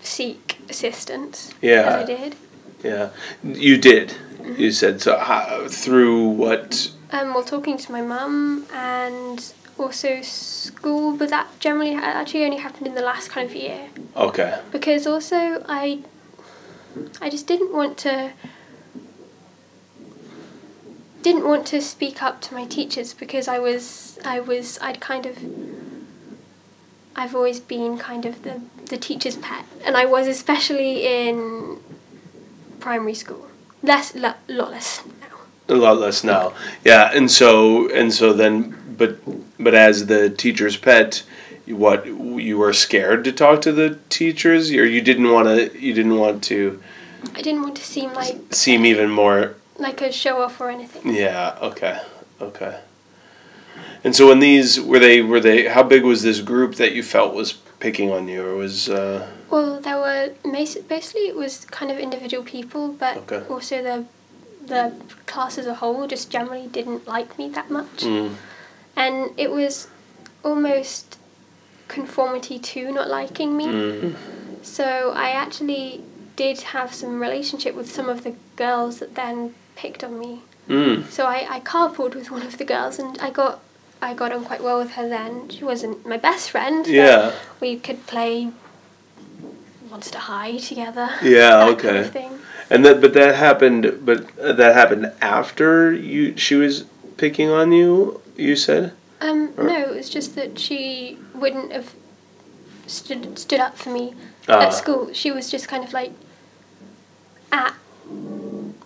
seek 0.00 0.58
assistance. 0.68 1.52
Yeah. 1.60 2.00
I 2.00 2.04
did. 2.04 2.36
Yeah, 2.82 3.10
you 3.42 3.76
did. 3.76 4.10
Mm-hmm. 4.10 4.60
You 4.60 4.70
said 4.70 5.00
so. 5.02 5.18
How, 5.18 5.66
through 5.68 6.28
what? 6.28 6.92
Um, 7.10 7.34
while 7.34 7.42
talking 7.44 7.76
to 7.76 7.92
my 7.92 8.02
mum 8.02 8.66
and 8.72 9.52
also 9.78 10.20
school, 10.22 11.16
but 11.16 11.28
that 11.30 11.48
generally 11.58 11.94
actually 11.94 12.44
only 12.44 12.58
happened 12.58 12.86
in 12.86 12.94
the 12.94 13.02
last 13.02 13.30
kind 13.30 13.48
of 13.48 13.56
year 13.56 13.88
Okay. 14.16 14.60
because 14.70 15.06
also 15.06 15.64
I, 15.68 16.02
I 17.20 17.30
just 17.30 17.46
didn't 17.46 17.72
want 17.72 17.98
to. 17.98 18.32
Didn't 21.28 21.46
want 21.46 21.66
to 21.66 21.82
speak 21.82 22.22
up 22.22 22.40
to 22.40 22.54
my 22.54 22.64
teachers 22.64 23.12
because 23.12 23.48
I 23.48 23.58
was 23.58 24.18
I 24.24 24.40
was 24.40 24.78
I'd 24.80 24.98
kind 24.98 25.26
of. 25.26 25.36
I've 27.14 27.34
always 27.34 27.60
been 27.60 27.98
kind 27.98 28.24
of 28.24 28.44
the 28.44 28.62
the 28.86 28.96
teacher's 28.96 29.36
pet, 29.36 29.66
and 29.84 29.94
I 29.94 30.06
was 30.06 30.26
especially 30.26 31.06
in 31.06 31.80
primary 32.80 33.12
school. 33.12 33.46
Less, 33.82 34.14
lo- 34.14 34.40
lot 34.48 34.70
less 34.70 35.02
now. 35.20 35.36
A 35.68 35.76
lot 35.76 35.98
less 35.98 36.24
now. 36.24 36.54
Yeah, 36.82 37.10
and 37.12 37.30
so 37.30 37.90
and 37.90 38.10
so 38.10 38.32
then, 38.32 38.74
but 38.96 39.18
but 39.62 39.74
as 39.74 40.06
the 40.06 40.30
teacher's 40.30 40.78
pet, 40.78 41.24
you- 41.66 41.76
what 41.76 42.06
you 42.06 42.56
were 42.56 42.72
scared 42.72 43.22
to 43.24 43.32
talk 43.32 43.60
to 43.62 43.72
the 43.72 43.98
teachers, 44.08 44.70
or 44.70 44.86
you 44.86 45.02
didn't 45.02 45.30
want 45.30 45.46
to. 45.48 45.78
You 45.78 45.92
didn't 45.92 46.16
want 46.16 46.42
to 46.44 46.80
I 47.34 47.42
didn't 47.42 47.60
want 47.60 47.76
to 47.76 47.84
seem 47.84 48.14
like 48.14 48.36
seem 48.50 48.86
even 48.86 49.10
more. 49.10 49.56
Like 49.78 50.00
a 50.02 50.12
show 50.12 50.42
off 50.42 50.60
or 50.60 50.70
anything. 50.70 51.14
Yeah. 51.14 51.56
Okay. 51.62 52.00
Okay. 52.40 52.78
And 54.04 54.14
so 54.14 54.28
when 54.28 54.40
these 54.40 54.80
were 54.80 54.98
they 54.98 55.22
were 55.22 55.40
they 55.40 55.66
how 55.68 55.82
big 55.82 56.04
was 56.04 56.22
this 56.22 56.40
group 56.40 56.76
that 56.76 56.92
you 56.92 57.02
felt 57.02 57.34
was 57.34 57.52
picking 57.80 58.10
on 58.10 58.28
you 58.28 58.44
or 58.46 58.54
was 58.56 58.88
uh, 58.88 59.28
Well, 59.50 59.80
there 59.80 59.98
were 59.98 60.30
basically 60.44 61.22
it 61.28 61.36
was 61.36 61.64
kind 61.66 61.90
of 61.90 61.98
individual 61.98 62.44
people, 62.44 62.88
but 62.88 63.16
Okay. 63.18 63.42
also 63.48 63.82
the 63.82 64.04
the 64.66 64.92
class 65.26 65.56
as 65.58 65.66
a 65.66 65.74
whole 65.74 66.06
just 66.06 66.30
generally 66.30 66.66
didn't 66.66 67.06
like 67.08 67.38
me 67.38 67.48
that 67.50 67.70
much, 67.70 68.02
mm, 68.02 68.34
and 68.94 69.30
it 69.38 69.50
was 69.50 69.88
almost 70.44 71.16
conformity 71.88 72.58
to 72.58 72.92
not 72.92 73.08
liking 73.08 73.56
me. 73.56 73.66
mm, 73.66 74.14
So 74.62 75.12
I 75.16 75.30
actually 75.30 76.02
did 76.36 76.60
have 76.60 76.94
some 76.94 77.18
relationship 77.20 77.74
with 77.74 77.90
some 77.90 78.08
of 78.08 78.22
the 78.24 78.34
girls 78.56 78.98
that 78.98 79.14
then 79.14 79.54
picked 79.80 80.02
on 80.04 80.18
me. 80.18 80.32
mm, 80.68 80.96
So 81.16 81.22
I, 81.36 81.38
I 81.56 81.58
carpooled 81.72 82.14
with 82.18 82.30
one 82.36 82.42
of 82.50 82.54
the 82.60 82.64
girls, 82.74 82.98
and 82.98 83.16
I 83.26 83.30
got 83.30 83.54
I 84.08 84.10
got 84.14 84.30
on 84.36 84.44
quite 84.50 84.62
well 84.62 84.78
with 84.82 84.92
her 84.98 85.06
then. 85.08 85.48
She 85.54 85.64
wasn't 85.72 86.06
my 86.12 86.18
best 86.28 86.44
friend. 86.52 86.84
but 86.84 86.92
yeah 87.02 87.32
we 87.60 87.70
could 87.86 88.00
play 88.06 88.32
Monster 89.90 90.18
High 90.30 90.56
together. 90.58 91.08
Yeah, 91.22 91.64
okay. 91.72 92.02
Kind 92.10 92.32
of. 92.34 92.40
And 92.70 92.84
that, 92.84 93.00
but 93.00 93.12
that 93.14 93.34
happened. 93.46 93.82
But 94.08 94.18
uh, 94.38 94.52
that 94.60 94.74
happened 94.80 95.04
after 95.22 95.92
you. 95.92 96.36
She 96.36 96.54
was 96.54 96.84
picking 97.16 97.48
on 97.50 97.72
you. 97.72 98.20
You 98.36 98.54
said. 98.56 98.92
Um, 99.20 99.52
Or- 99.56 99.64
no, 99.64 99.76
it 99.90 99.94
was 99.96 100.08
just 100.10 100.34
that 100.36 100.58
she 100.58 101.18
wouldn't 101.34 101.72
have 101.72 101.88
stood 102.86 103.38
stood 103.38 103.60
up 103.66 103.74
for 103.82 103.90
me 103.90 104.14
Ah. 104.48 104.66
at 104.66 104.74
school. 104.74 105.02
She 105.12 105.30
was 105.32 105.50
just 105.50 105.66
kind 105.72 105.82
of 105.82 105.92
like 105.92 106.12
at 107.50 107.74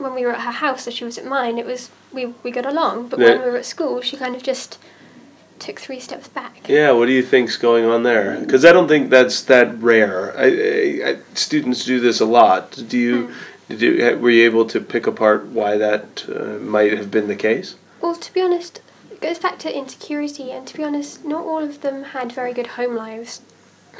when 0.02 0.14
we 0.14 0.24
were 0.24 0.32
at 0.32 0.40
her 0.42 0.52
house, 0.52 0.84
so 0.84 0.90
she 0.90 1.04
was 1.04 1.18
at 1.18 1.24
mine. 1.26 1.58
It 1.58 1.66
was 1.66 1.90
we 2.12 2.26
we 2.42 2.50
got 2.50 2.66
along, 2.66 3.08
but 3.08 3.18
Yeah. 3.18 3.30
when 3.30 3.42
we 3.42 3.50
were 3.50 3.56
at 3.56 3.66
school, 3.66 4.00
she 4.00 4.16
kind 4.16 4.34
of 4.34 4.42
just 4.42 4.78
took 5.58 5.78
three 5.78 6.00
steps 6.00 6.28
back. 6.28 6.68
Yeah. 6.68 6.90
What 6.92 7.06
do 7.06 7.12
you 7.12 7.22
think's 7.22 7.56
going 7.56 7.84
on 7.84 8.02
there? 8.02 8.38
Because 8.40 8.64
I 8.64 8.72
don't 8.72 8.88
think 8.88 9.10
that's 9.10 9.42
that 9.42 9.78
rare. 9.80 10.36
I, 10.36 10.44
I, 10.46 11.10
I 11.10 11.16
students 11.34 11.84
do 11.84 12.00
this 12.00 12.20
a 12.20 12.26
lot. 12.26 12.72
Do 12.88 12.98
you? 12.98 13.30
Did 13.68 13.80
you? 13.80 14.18
Were 14.18 14.30
you 14.30 14.44
able 14.44 14.66
to 14.66 14.80
pick 14.80 15.06
apart 15.06 15.46
why 15.46 15.76
that 15.78 16.24
uh, 16.28 16.58
might 16.58 16.92
have 16.92 17.10
been 17.10 17.28
the 17.28 17.36
case? 17.36 17.76
Well, 18.00 18.16
to 18.16 18.34
be 18.34 18.42
honest, 18.42 18.80
it 19.10 19.20
goes 19.20 19.38
back 19.38 19.58
to 19.60 19.74
insecurity, 19.74 20.50
and 20.50 20.66
to 20.66 20.76
be 20.76 20.82
honest, 20.82 21.24
not 21.24 21.44
all 21.44 21.62
of 21.62 21.80
them 21.80 22.02
had 22.04 22.32
very 22.32 22.52
good 22.52 22.66
home 22.78 22.96
lives. 22.96 23.40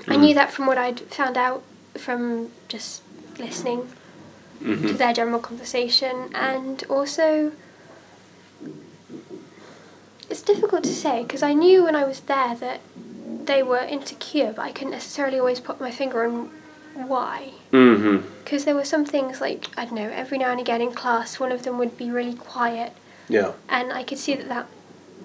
I 0.09 0.17
knew 0.17 0.35
that 0.35 0.51
from 0.53 0.67
what 0.67 0.79
I'd 0.79 1.01
found 1.01 1.37
out 1.37 1.63
from 1.97 2.51
just 2.69 3.03
listening 3.39 3.89
to 4.63 4.95
their 4.95 5.13
general 5.13 5.41
conversation, 5.41 6.31
and 6.35 6.85
also 6.89 7.53
it's 10.31 10.43
difficult 10.43 10.83
to 10.85 10.95
say 10.95 11.23
because 11.23 11.43
I 11.43 11.53
knew 11.53 11.85
when 11.85 11.95
I 11.97 12.05
was 12.05 12.21
there 12.21 12.55
that 12.57 12.81
they 13.45 13.63
were 13.63 13.79
insecure, 13.81 14.53
but 14.55 14.63
I 14.63 14.73
couldn't 14.73 14.93
necessarily 14.93 15.39
always 15.39 15.61
put 15.61 15.81
my 15.81 15.91
finger 15.91 16.25
on 16.25 16.51
why. 16.95 17.51
Mm-hmm. 17.73 18.27
Because 18.45 18.65
there 18.65 18.75
were 18.75 18.85
some 18.85 19.05
things 19.05 19.41
like, 19.41 19.67
I 19.77 19.85
don't 19.85 19.95
know, 19.95 20.11
every 20.11 20.39
now 20.39 20.51
and 20.51 20.61
again 20.61 20.81
in 20.81 20.93
class, 20.93 21.41
one 21.41 21.53
of 21.53 21.63
them 21.65 21.79
would 21.79 21.97
be 21.97 22.11
really 22.11 22.35
quiet, 22.35 22.93
Yeah. 23.29 23.53
and 23.69 23.93
I 23.93 24.03
could 24.05 24.19
see 24.19 24.35
that 24.35 24.49
that. 24.49 24.67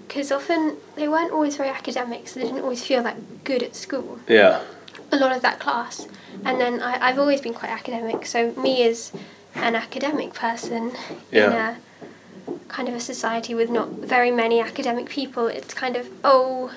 Because 0.07 0.31
often 0.31 0.77
they 0.95 1.07
weren't 1.09 1.33
always 1.33 1.57
very 1.57 1.69
academic, 1.69 2.29
so 2.29 2.39
they 2.39 2.45
didn't 2.45 2.61
always 2.61 2.83
feel 2.83 3.03
that 3.03 3.43
good 3.43 3.61
at 3.61 3.75
school. 3.75 4.19
Yeah. 4.27 4.61
A 5.11 5.17
lot 5.17 5.35
of 5.35 5.41
that 5.41 5.59
class. 5.59 6.07
And 6.45 6.59
then 6.59 6.81
I, 6.81 7.07
I've 7.09 7.19
always 7.19 7.41
been 7.41 7.53
quite 7.53 7.71
academic, 7.71 8.25
so 8.25 8.51
me 8.53 8.83
as 8.87 9.11
an 9.55 9.75
academic 9.75 10.33
person 10.33 10.91
in 11.31 11.51
a 11.51 11.77
kind 12.67 12.87
of 12.87 12.93
a 12.95 12.99
society 12.99 13.53
with 13.55 13.69
not 13.69 13.89
very 13.89 14.31
many 14.31 14.59
academic 14.61 15.09
people, 15.09 15.47
it's 15.47 15.73
kind 15.73 15.95
of, 15.95 16.09
oh, 16.23 16.71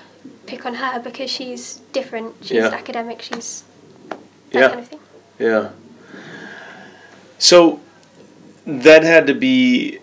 pick 0.47 0.65
on 0.65 0.75
her 0.75 0.99
because 0.99 1.29
she's 1.29 1.75
different, 1.93 2.35
she's 2.41 2.51
Yeah. 2.57 2.67
academic, 2.67 3.21
she's 3.21 3.63
that 4.09 4.19
Yeah. 4.59 4.67
kind 4.69 4.79
of 4.79 4.87
thing. 4.87 4.99
Yeah. 5.39 5.69
So 7.37 7.79
that 8.65 9.03
had 9.03 9.27
to 9.27 9.33
be. 9.33 9.99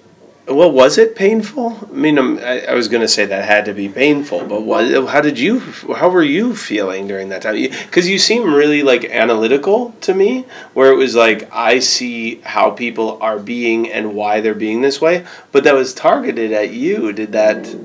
Well, 0.49 0.73
was 0.73 0.97
it 0.97 1.15
painful? 1.15 1.77
I 1.91 1.95
mean, 1.95 2.19
um, 2.19 2.39
I, 2.43 2.61
I 2.67 2.75
was 2.75 2.89
going 2.89 3.03
to 3.03 3.09
say 3.09 3.27
that 3.27 3.45
had 3.45 3.67
to 3.67 3.75
be 3.75 3.89
painful, 3.89 4.47
but 4.47 4.63
what? 4.63 5.09
How 5.09 5.21
did 5.21 5.39
you? 5.39 5.61
How 5.61 6.09
were 6.09 6.23
you 6.23 6.57
feeling 6.57 7.07
during 7.07 7.29
that 7.29 7.43
time? 7.43 7.57
Because 7.57 8.09
you 8.09 8.19
seem 8.19 8.55
really 8.55 8.83
like 8.83 9.05
analytical 9.05 9.95
to 10.01 10.15
me, 10.15 10.47
where 10.73 10.91
it 10.91 10.97
was 10.97 11.15
like 11.15 11.53
I 11.53 11.81
see 11.81 12.37
how 12.37 12.71
people 12.71 13.19
are 13.21 13.39
being 13.39 13.91
and 13.93 14.15
why 14.15 14.41
they're 14.41 14.55
being 14.55 14.81
this 14.81 15.03
way, 15.03 15.27
but 15.53 15.65
that 15.65 15.75
was 15.75 15.93
targeted 15.93 16.53
at 16.53 16.71
you. 16.71 17.13
Did 17.13 17.33
that? 17.33 17.77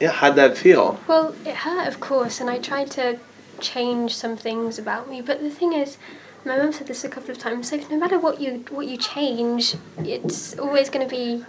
Yeah, 0.00 0.12
how'd 0.12 0.36
that 0.36 0.56
feel? 0.56 1.00
Well, 1.06 1.34
it 1.44 1.56
hurt, 1.56 1.88
of 1.88 2.00
course, 2.00 2.40
and 2.40 2.48
I 2.48 2.58
tried 2.58 2.90
to 2.92 3.18
change 3.60 4.14
some 4.14 4.36
things 4.36 4.78
about 4.78 5.10
me. 5.10 5.20
But 5.20 5.40
the 5.40 5.50
thing 5.50 5.74
is, 5.74 5.98
my 6.44 6.56
mum 6.56 6.72
said 6.72 6.86
this 6.86 7.04
a 7.04 7.08
couple 7.08 7.32
of 7.32 7.38
times. 7.38 7.70
Like, 7.70 7.90
no 7.90 7.98
matter 7.98 8.18
what 8.18 8.40
you 8.40 8.64
what 8.70 8.86
you 8.86 8.96
change, 8.96 9.74
it's 9.98 10.58
always 10.58 10.88
going 10.88 11.06
to 11.06 11.14
be 11.14 11.44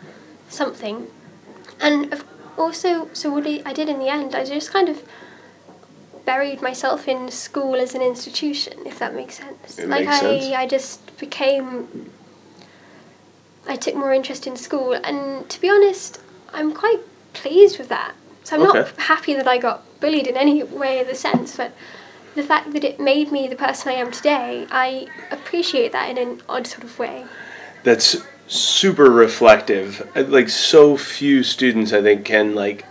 something. 0.50 1.08
And 1.80 2.24
also, 2.58 3.10
so 3.14 3.32
what 3.32 3.48
I 3.48 3.62
I 3.66 3.74
did 3.74 3.88
in 3.90 4.00
the 4.00 4.10
end, 4.10 4.36
I 4.36 4.44
just 4.44 4.72
kind 4.72 4.90
of 4.90 5.04
buried 6.26 6.62
myself 6.62 7.08
in 7.08 7.32
school 7.32 7.76
as 7.76 7.96
an 7.96 8.02
institution, 8.02 8.74
if 8.86 9.00
that 9.00 9.16
makes 9.16 9.36
sense. 9.36 9.80
It 9.80 9.88
like 9.88 10.06
makes 10.06 10.18
I, 10.18 10.20
sense. 10.20 10.46
I 10.54 10.68
just 10.68 11.18
became. 11.18 12.12
I 13.68 13.76
took 13.76 13.96
more 13.96 14.14
interest 14.14 14.48
in 14.48 14.56
school, 14.56 14.94
and 14.94 15.48
to 15.50 15.62
be 15.62 15.70
honest, 15.70 16.20
I'm 16.54 16.74
quite 16.74 17.02
pleased 17.34 17.78
with 17.78 17.90
that. 17.90 18.14
So 18.44 18.56
I'm 18.56 18.64
Okay. 18.64 18.80
not 18.80 18.88
happy 18.98 19.34
that 19.36 19.48
I 19.48 19.58
got 19.58 19.84
bullied 20.00 20.28
in 20.28 20.36
any 20.36 20.64
way 20.64 21.00
of 21.02 21.08
the 21.08 21.16
sense, 21.16 21.56
but 21.56 21.72
the 22.36 22.44
fact 22.44 22.74
that 22.74 22.84
it 22.84 23.00
made 23.00 23.32
me 23.32 23.48
the 23.48 23.56
person 23.56 23.92
I 23.92 23.96
am 23.96 24.12
today, 24.12 24.66
I 24.72 25.08
appreciate 25.30 25.92
that 25.92 26.10
in 26.10 26.18
an 26.18 26.42
odd 26.50 26.66
sort 26.68 26.84
of 26.84 26.98
way. 26.98 27.26
That's 27.84 28.18
super 28.48 29.10
reflective. 29.10 30.08
Uh, 30.16 30.24
Like 30.24 30.50
so 30.50 30.98
few 30.98 31.44
students, 31.44 31.94
I 31.94 32.02
think, 32.02 32.26
can 32.26 32.56
like, 32.56 32.86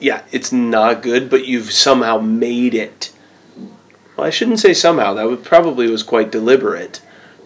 yeah, 0.00 0.22
it's 0.32 0.52
not 0.52 1.02
good, 1.02 1.30
but 1.30 1.46
you've 1.46 1.72
somehow 1.72 2.18
made 2.18 2.74
it. 2.74 3.12
Well, 4.16 4.26
I 4.26 4.30
shouldn't 4.30 4.60
say 4.60 4.74
somehow. 4.74 5.14
That 5.14 5.26
would 5.26 5.44
probably 5.44 5.88
was 5.90 6.02
quite 6.02 6.30
deliberate. 6.30 7.00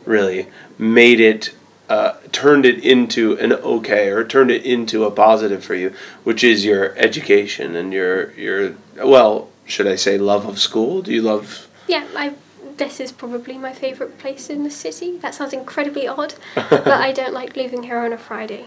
Really 0.05 0.49
made 0.79 1.21
it, 1.21 1.55
uh, 1.89 2.15
turned 2.33 2.67
it 2.67 2.83
into 2.85 3.39
an 3.39 3.53
okay, 3.53 4.09
or 4.09 4.25
turned 4.25 4.51
it 4.51 4.65
into 4.65 5.05
a 5.05 5.11
positive 5.11 5.65
for 5.65 5.75
you, 5.75 5.93
which 6.25 6.43
is 6.43 6.65
your 6.65 6.97
education 6.97 7.77
and 7.77 7.93
your 7.93 8.33
your 8.33 8.75
well, 8.97 9.51
should 9.67 9.87
I 9.87 9.97
say, 9.97 10.19
love 10.19 10.47
of 10.47 10.59
school? 10.59 11.03
Do 11.03 11.13
you 11.13 11.23
love? 11.23 11.69
Yeah, 11.87 12.07
I. 12.17 12.35
This 12.79 13.01
is 13.01 13.11
probably 13.13 13.59
my 13.59 13.73
favourite 13.73 14.19
place 14.19 14.49
in 14.49 14.63
the 14.63 14.71
city. 14.71 15.19
That 15.19 15.35
sounds 15.35 15.53
incredibly 15.53 16.07
odd, 16.07 16.35
but 16.55 16.87
I 16.89 17.13
don't 17.13 17.35
like 17.35 17.57
leaving 17.57 17.83
here 17.83 17.99
on 17.99 18.13
a 18.13 18.19
Friday. 18.19 18.67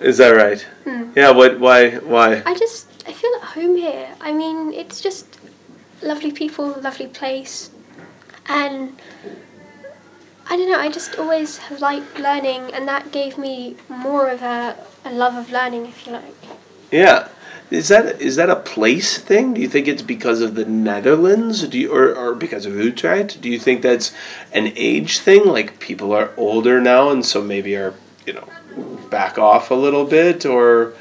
Is 0.00 0.18
that 0.18 0.30
right? 0.30 0.60
Hmm. 0.84 1.10
Yeah. 1.16 1.30
What? 1.30 1.60
Why? 1.60 1.90
Why? 1.98 2.42
I 2.44 2.54
just 2.54 2.88
I 3.06 3.12
feel 3.12 3.30
at 3.36 3.48
home 3.54 3.76
here. 3.76 4.08
I 4.20 4.32
mean, 4.32 4.72
it's 4.72 5.00
just 5.00 5.38
lovely 6.02 6.32
people, 6.32 6.78
lovely 6.82 7.06
place, 7.06 7.70
and 8.46 9.00
I 10.50 10.56
don't 10.56 10.70
know. 10.70 10.78
I 10.78 10.90
just 10.90 11.16
always 11.16 11.58
have 11.58 11.80
liked 11.80 12.18
learning, 12.18 12.74
and 12.74 12.86
that 12.88 13.12
gave 13.12 13.38
me 13.38 13.76
more 13.88 14.28
of 14.28 14.42
a, 14.42 14.76
a 15.04 15.12
love 15.12 15.34
of 15.34 15.50
learning, 15.50 15.86
if 15.86 16.06
you 16.06 16.12
like. 16.12 16.34
Yeah. 16.90 17.28
Is 17.70 17.88
that 17.88 18.20
is 18.20 18.36
that 18.36 18.48
a 18.48 18.56
place 18.56 19.18
thing? 19.18 19.54
Do 19.54 19.60
you 19.60 19.68
think 19.68 19.88
it's 19.88 20.02
because 20.02 20.40
of 20.40 20.54
the 20.54 20.64
Netherlands? 20.64 21.66
Do 21.66 21.78
you, 21.78 21.92
or, 21.92 22.14
or 22.14 22.34
because 22.34 22.64
of 22.64 22.74
Utrecht? 22.76 23.40
Do 23.40 23.48
you 23.48 23.58
think 23.58 23.82
that's 23.82 24.12
an 24.52 24.72
age 24.76 25.18
thing? 25.18 25.44
Like 25.46 25.80
people 25.80 26.12
are 26.12 26.30
older 26.36 26.80
now 26.80 27.10
and 27.10 27.26
so 27.26 27.42
maybe 27.42 27.74
are, 27.74 27.94
you 28.24 28.34
know, 28.34 28.48
back 29.10 29.36
off 29.36 29.70
a 29.72 29.74
little 29.74 30.04
bit 30.04 30.46
or 30.46 30.94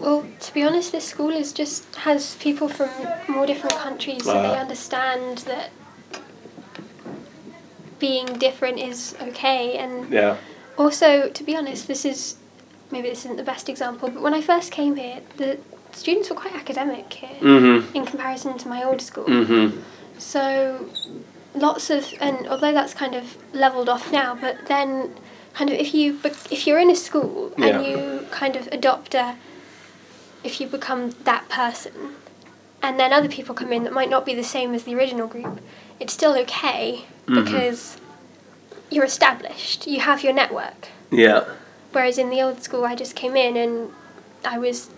Well, 0.00 0.24
to 0.40 0.54
be 0.54 0.62
honest, 0.62 0.90
this 0.92 1.04
school 1.06 1.30
is 1.30 1.52
just 1.52 1.94
has 1.96 2.34
people 2.36 2.68
from 2.68 2.88
more 3.28 3.46
different 3.46 3.76
countries, 3.76 4.24
so 4.24 4.32
they 4.32 4.56
Ah. 4.56 4.64
understand 4.64 5.38
that 5.46 5.70
being 7.98 8.26
different 8.38 8.78
is 8.80 9.14
okay. 9.20 9.76
And 9.76 10.10
yeah. 10.10 10.36
also, 10.76 11.28
to 11.28 11.44
be 11.44 11.54
honest, 11.54 11.86
this 11.86 12.04
is 12.04 12.36
maybe 12.92 13.08
this 13.08 13.24
isn't 13.24 13.36
the 13.38 13.42
best 13.42 13.68
example, 13.68 14.08
but 14.10 14.22
when 14.22 14.34
I 14.34 14.40
first 14.40 14.70
came 14.70 14.96
here, 14.96 15.20
the 15.38 15.58
students 15.92 16.30
were 16.30 16.36
quite 16.36 16.54
academic 16.54 17.12
here 17.12 17.36
Mhm. 17.40 17.94
in 17.94 18.04
comparison 18.06 18.56
to 18.58 18.68
my 18.68 18.82
old 18.84 19.00
school. 19.00 19.24
Mhm. 19.24 19.82
So 20.18 20.86
lots 21.54 21.90
of 21.90 22.14
and 22.20 22.46
although 22.48 22.72
that's 22.72 22.94
kind 22.94 23.14
of 23.14 23.36
leveled 23.52 23.88
off 23.88 24.12
now, 24.12 24.34
but 24.40 24.66
then 24.66 25.14
kind 25.54 25.68
of 25.70 25.76
if 25.76 25.92
you 25.94 26.18
if 26.50 26.66
you're 26.66 26.78
in 26.78 26.90
a 26.90 26.96
school 26.96 27.52
Yeah. 27.58 27.66
and 27.66 27.86
you 27.86 28.26
kind 28.30 28.56
of 28.56 28.68
adopt 28.72 29.14
a 29.14 29.34
if 30.44 30.60
you 30.60 30.66
become 30.66 31.10
that 31.24 31.48
person 31.48 31.92
and 32.82 32.98
then 32.98 33.12
other 33.12 33.28
people 33.28 33.54
come 33.54 33.72
in 33.72 33.84
that 33.84 33.92
might 33.92 34.10
not 34.10 34.24
be 34.24 34.34
the 34.34 34.42
same 34.56 34.74
as 34.74 34.82
the 34.84 34.94
original 34.94 35.26
group, 35.28 35.60
it's 36.00 36.12
still 36.12 36.34
okay 36.44 37.04
Mhm. 37.26 37.44
because 37.44 37.96
you're 38.90 39.04
established. 39.04 39.86
You 39.86 40.00
have 40.00 40.22
your 40.24 40.32
network. 40.32 40.88
Yeah. 41.10 41.44
Whereas 41.92 42.18
in 42.18 42.30
the 42.30 42.40
old 42.42 42.62
school, 42.62 42.84
I 42.84 42.94
just 42.94 43.14
came 43.14 43.36
in 43.36 43.56
and 43.56 43.90
I 44.44 44.58
was 44.58 44.90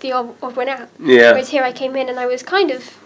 the 0.00 0.12
odd, 0.12 0.34
odd 0.42 0.56
one 0.56 0.68
out. 0.68 0.88
Yeah. 0.98 1.32
Whereas 1.32 1.50
here, 1.50 1.62
I 1.64 1.72
came 1.72 1.96
in 1.96 2.08
and 2.08 2.18
I 2.18 2.26
was 2.26 2.42
kind 2.42 2.70
of 2.70 2.96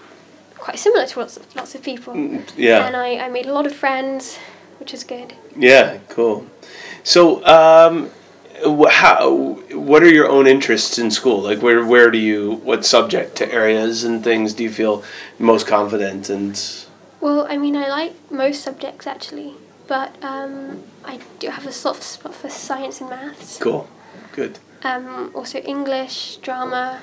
quite 0.59 0.79
similar 0.79 1.07
to 1.07 1.19
lots 1.21 1.37
of, 1.37 1.57
lots 1.57 1.75
of 1.75 1.83
people. 1.83 2.15
Mm, 2.15 2.51
Yeah. 2.57 2.87
And 2.87 2.97
I, 2.97 3.19
I 3.19 3.29
made 3.29 3.47
a 3.47 3.53
lot 3.53 3.67
of 3.67 3.75
friends, 3.75 4.37
which 4.79 4.93
is 4.95 5.03
good. 5.05 5.35
Yeah, 5.57 5.99
cool. 6.09 6.47
So, 7.05 7.45
um, 7.47 8.11
how? 8.89 9.59
What 9.73 10.03
are 10.03 10.09
your 10.09 10.29
own 10.29 10.47
interests 10.47 10.99
in 10.99 11.11
school? 11.11 11.41
Like, 11.43 11.63
where 11.63 11.85
where 11.85 12.11
do 12.11 12.19
you? 12.19 12.61
What 12.63 12.85
subject 12.85 13.35
to 13.37 13.53
areas 13.53 14.05
and 14.05 14.23
things 14.23 14.55
do 14.55 14.63
you 14.63 14.71
feel 14.71 15.03
most 15.39 15.67
confident 15.67 16.31
and? 16.31 16.55
Well, 17.21 17.47
I 17.49 17.57
mean, 17.57 17.77
I 17.77 17.89
like 17.89 18.13
most 18.31 18.63
subjects 18.63 19.07
actually, 19.07 19.55
but 19.87 20.23
um, 20.23 20.83
I 21.05 21.21
do 21.39 21.49
have 21.49 21.67
a 21.67 21.73
soft 21.73 22.03
spot 22.03 22.35
for 22.35 22.49
science 22.49 23.01
and 23.01 23.11
maths. 23.11 23.59
Cool, 23.59 23.89
good. 24.33 24.59
Um, 24.85 25.31
also 25.35 25.59
English, 25.59 26.37
drama. 26.37 27.01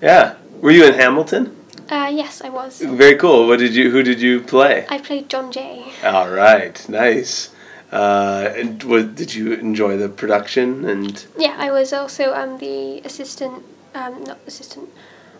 Yeah. 0.00 0.36
Were 0.60 0.70
you 0.70 0.86
in 0.86 0.94
Hamilton? 0.94 1.56
Uh, 1.90 2.10
yes, 2.12 2.40
I 2.40 2.48
was. 2.48 2.80
Very 2.80 3.16
cool. 3.16 3.46
What 3.46 3.58
did 3.58 3.74
you? 3.74 3.90
Who 3.90 4.02
did 4.02 4.20
you 4.20 4.40
play? 4.40 4.86
I 4.88 4.98
played 4.98 5.28
John 5.28 5.52
Jay. 5.52 5.92
All 6.04 6.30
right, 6.30 6.88
nice. 6.88 7.50
Uh, 7.90 8.50
and 8.56 8.82
what 8.84 9.14
did 9.14 9.34
you 9.34 9.52
enjoy 9.52 9.96
the 9.98 10.08
production 10.08 10.84
and? 10.86 11.26
Yeah, 11.36 11.54
I 11.58 11.70
was 11.70 11.92
also 11.92 12.32
um, 12.32 12.58
the 12.58 13.00
assistant, 13.04 13.64
um, 13.94 14.24
not 14.24 14.38
assistant, 14.46 14.88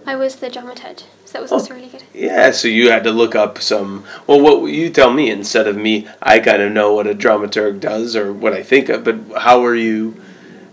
I 0.07 0.17
was 0.17 0.37
the 0.37 0.49
dramaturg, 0.49 1.01
so 1.25 1.33
that 1.33 1.43
was 1.43 1.53
also 1.53 1.75
really 1.75 1.89
good. 1.89 2.03
Yeah, 2.13 2.51
so 2.51 2.69
you 2.69 2.91
had 2.91 3.05
to 3.05 3.11
look 3.11 3.35
up 3.35 3.59
some. 3.61 4.05
Well, 4.27 4.41
what 4.41 4.67
you 4.71 4.91
tell 4.91 5.13
me 5.13 5.31
instead 5.31 5.67
of 5.69 5.77
me, 5.77 6.09
I 6.21 6.41
kind 6.41 6.61
of 6.63 6.73
know 6.73 6.93
what 6.95 7.07
a 7.07 7.15
dramaturg 7.15 7.81
does 7.81 8.17
or 8.17 8.33
what 8.33 8.53
I 8.53 8.63
think 8.63 8.89
of. 8.89 9.05
But 9.05 9.17
how 9.43 9.61
were 9.61 9.77
you? 9.77 10.21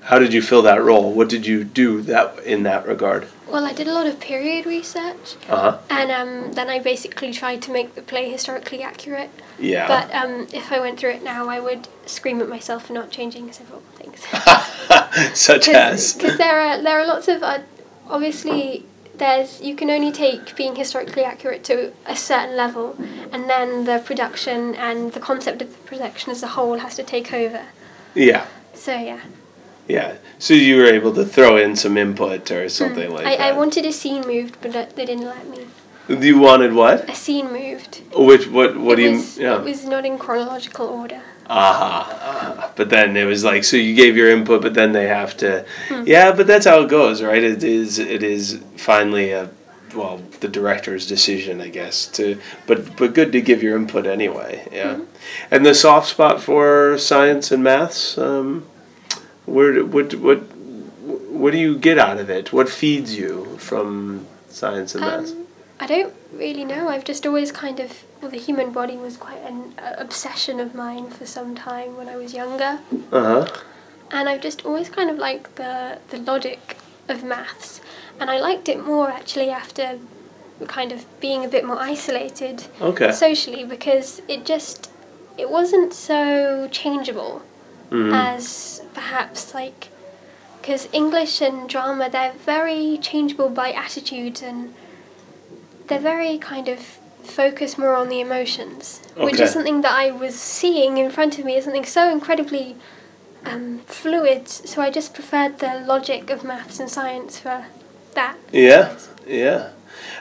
How 0.01 0.17
did 0.17 0.33
you 0.33 0.41
fill 0.41 0.63
that 0.63 0.81
role? 0.83 1.13
What 1.13 1.29
did 1.29 1.45
you 1.45 1.63
do 1.63 2.01
that 2.03 2.39
in 2.39 2.63
that 2.63 2.87
regard? 2.87 3.27
Well, 3.47 3.65
I 3.65 3.73
did 3.73 3.87
a 3.87 3.93
lot 3.93 4.05
of 4.07 4.19
period 4.19 4.65
research, 4.65 5.35
Uh 5.47 5.71
huh. 5.71 5.77
and 5.89 6.11
um, 6.11 6.53
then 6.53 6.69
I 6.69 6.79
basically 6.79 7.31
tried 7.31 7.61
to 7.63 7.71
make 7.71 7.95
the 7.95 8.01
play 8.03 8.29
historically 8.31 8.81
accurate. 8.83 9.29
Yeah. 9.59 9.87
But 9.87 10.13
um, 10.13 10.47
if 10.53 10.71
I 10.71 10.79
went 10.79 10.99
through 10.99 11.11
it 11.11 11.23
now, 11.23 11.47
I 11.49 11.59
would 11.59 11.87
scream 12.05 12.41
at 12.41 12.49
myself 12.49 12.87
for 12.87 12.93
not 12.93 13.09
changing 13.11 13.51
several 13.51 13.81
things. 13.95 14.23
Such 15.39 15.67
as. 15.87 16.13
Because 16.13 16.37
there 16.37 16.59
are 16.59 16.81
there 16.81 16.99
are 16.99 17.07
lots 17.07 17.27
of 17.27 17.41
uh, 17.43 17.59
obviously 18.07 18.85
there's 19.19 19.61
you 19.61 19.75
can 19.75 19.89
only 19.89 20.11
take 20.11 20.55
being 20.55 20.75
historically 20.75 21.23
accurate 21.23 21.63
to 21.65 21.91
a 22.05 22.15
certain 22.15 22.55
level, 22.55 22.95
and 23.31 23.49
then 23.49 23.85
the 23.85 23.99
production 23.99 24.75
and 24.75 25.13
the 25.13 25.19
concept 25.19 25.61
of 25.61 25.69
the 25.71 25.77
production 25.89 26.31
as 26.31 26.41
a 26.43 26.47
whole 26.47 26.77
has 26.79 26.95
to 26.95 27.03
take 27.03 27.31
over. 27.33 27.63
Yeah. 28.15 28.45
So 28.73 28.95
yeah, 28.97 29.21
Yeah. 29.87 30.15
So 30.39 30.53
you 30.53 30.77
were 30.77 30.85
able 30.85 31.13
to 31.13 31.25
throw 31.25 31.57
in 31.57 31.75
some 31.75 31.97
input 31.97 32.49
or 32.51 32.69
something 32.69 33.11
like 33.11 33.23
Hmm. 33.23 33.27
I, 33.33 33.37
that. 33.37 33.53
I 33.53 33.57
wanted 33.57 33.85
a 33.85 33.91
scene 33.91 34.23
moved, 34.25 34.57
but 34.61 34.71
they 34.95 35.05
didn't 35.05 35.25
let 35.25 35.47
me. 35.47 35.67
You 36.07 36.39
wanted 36.39 36.73
what? 36.73 37.07
A 37.09 37.13
scene 37.15 37.51
moved. 37.51 38.01
Which 38.15 38.47
what 38.47 38.77
what 38.77 38.93
it 38.93 39.03
do 39.03 39.09
you 39.11 39.17
was, 39.17 39.37
yeah? 39.37 39.57
It 39.59 39.63
was 39.63 39.85
not 39.85 40.05
in 40.05 40.17
chronological 40.17 40.87
order. 40.87 41.21
Aha. 41.49 42.59
uh 42.61 42.71
But 42.75 42.89
then 42.89 43.17
it 43.17 43.25
was 43.25 43.43
like 43.43 43.63
so 43.63 43.75
you 43.77 43.95
gave 43.95 44.15
your 44.15 44.29
input, 44.29 44.61
but 44.61 44.73
then 44.73 44.91
they 44.91 45.07
have 45.07 45.35
to. 45.37 45.65
Yeah, 46.05 46.31
but 46.31 46.47
that's 46.47 46.65
how 46.65 46.81
it 46.81 46.89
goes, 46.89 47.21
right? 47.21 47.43
It 47.43 47.63
is 47.63 47.99
it 47.99 48.23
is 48.23 48.61
finally 48.77 49.31
a 49.31 49.49
well 49.95 50.21
the 50.39 50.47
director's 50.47 51.07
decision, 51.07 51.59
I 51.61 51.69
guess. 51.69 52.05
To 52.17 52.39
but 52.67 52.95
but 52.95 53.13
good 53.13 53.31
to 53.31 53.41
give 53.41 53.63
your 53.63 53.75
input 53.75 54.05
anyway. 54.05 54.67
Yeah, 54.71 54.99
and 55.51 55.65
the 55.65 55.73
soft 55.73 56.07
spot 56.09 56.41
for 56.41 56.97
science 56.97 57.51
and 57.51 57.63
maths. 57.63 58.17
Um, 58.17 58.67
where 59.45 59.83
what 59.83 60.13
what 60.15 60.39
what 61.41 61.51
do 61.51 61.57
you 61.57 61.77
get 61.77 61.97
out 61.97 62.17
of 62.19 62.29
it? 62.29 62.53
What 62.53 62.69
feeds 62.69 63.17
you 63.17 63.57
from 63.57 64.27
science 64.49 64.93
and 64.93 65.01
maths? 65.03 65.31
Um, 65.31 65.47
I 65.79 65.87
don't 65.87 66.13
really 66.33 66.65
know. 66.65 66.89
I've 66.89 67.05
just 67.05 67.25
always 67.25 67.51
kind 67.51 67.79
of 67.79 68.03
well, 68.21 68.31
the 68.31 68.37
human 68.37 68.71
body 68.71 68.97
was 68.97 69.17
quite 69.17 69.41
an 69.43 69.73
obsession 69.97 70.59
of 70.59 70.75
mine 70.75 71.09
for 71.09 71.25
some 71.25 71.55
time 71.55 71.95
when 71.95 72.09
I 72.09 72.15
was 72.15 72.33
younger, 72.33 72.79
Uh 73.11 73.23
huh. 73.45 73.47
and 74.11 74.27
I've 74.29 74.41
just 74.41 74.65
always 74.65 74.89
kind 74.89 75.09
of 75.09 75.17
liked 75.17 75.55
the 75.55 75.99
the 76.09 76.17
logic 76.17 76.77
of 77.07 77.23
maths, 77.23 77.81
and 78.19 78.29
I 78.29 78.39
liked 78.39 78.67
it 78.69 78.83
more 78.85 79.09
actually 79.09 79.49
after 79.49 79.99
kind 80.67 80.91
of 80.91 81.05
being 81.21 81.45
a 81.45 81.47
bit 81.47 81.63
more 81.65 81.79
isolated 81.79 82.65
Okay. 82.81 83.11
socially 83.11 83.63
because 83.63 84.21
it 84.27 84.45
just 84.45 84.89
it 85.37 85.49
wasn't 85.49 85.93
so 85.93 86.67
changeable 86.69 87.41
Mhm. 87.91 88.13
as 88.13 88.81
perhaps 88.93 89.53
like 89.53 89.87
because 90.61 90.89
English 90.91 91.39
and 91.41 91.69
drama 91.69 92.09
they're 92.09 92.33
very 92.45 92.97
changeable 93.01 93.47
by 93.49 93.71
attitudes 93.71 94.41
and 94.43 94.73
they're 95.87 95.97
very 96.13 96.37
kind 96.37 96.67
of 96.67 96.98
focused 97.29 97.77
more 97.77 97.95
on 97.95 98.09
the 98.09 98.19
emotions, 98.19 99.01
which 99.15 99.39
is 99.39 99.51
something 99.51 99.81
that 99.81 99.91
I 99.91 100.11
was 100.11 100.35
seeing 100.35 100.97
in 100.97 101.11
front 101.11 101.39
of 101.39 101.45
me 101.45 101.57
as 101.57 101.65
something 101.65 101.85
so 101.85 102.09
incredibly 102.09 102.75
um, 103.45 103.79
fluid. 103.85 104.47
So 104.47 104.81
I 104.81 104.89
just 104.89 105.13
preferred 105.13 105.59
the 105.59 105.83
logic 105.85 106.29
of 106.29 106.43
maths 106.43 106.79
and 106.79 106.89
science 106.89 107.39
for 107.39 107.65
that. 108.13 108.37
Yeah, 108.51 108.97
yeah. 109.27 109.71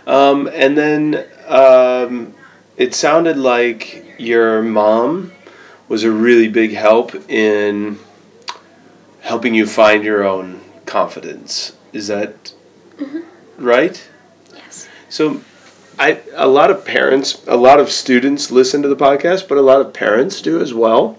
Um, 0.07 0.49
and 0.53 0.77
then 0.77 1.27
um, 1.47 2.35
it 2.77 2.95
sounded 2.95 3.37
like 3.37 4.15
your 4.19 4.63
mom 4.63 5.33
was 5.89 6.05
a 6.05 6.11
really 6.11 6.49
big 6.49 6.75
help 6.75 7.15
in 7.31 7.99
helping 9.21 9.55
you 9.55 9.67
find 9.67 10.05
your 10.05 10.25
own 10.25 10.61
confidence. 10.87 11.73
Is 11.93 12.09
that 12.09 12.53
right? 13.59 14.09
Yes. 14.55 14.89
So, 15.09 15.43
I 15.99 16.21
a 16.35 16.47
lot 16.47 16.71
of 16.71 16.85
parents, 16.85 17.45
a 17.47 17.57
lot 17.57 17.81
of 17.81 17.91
students 17.91 18.51
listen 18.51 18.83
to 18.83 18.89
the 18.89 18.97
podcast, 18.97 19.49
but 19.49 19.59
a 19.59 19.63
lot 19.63 19.81
of 19.81 19.93
parents 19.93 20.41
do 20.41 20.61
as 20.61 20.73
well. 20.73 21.19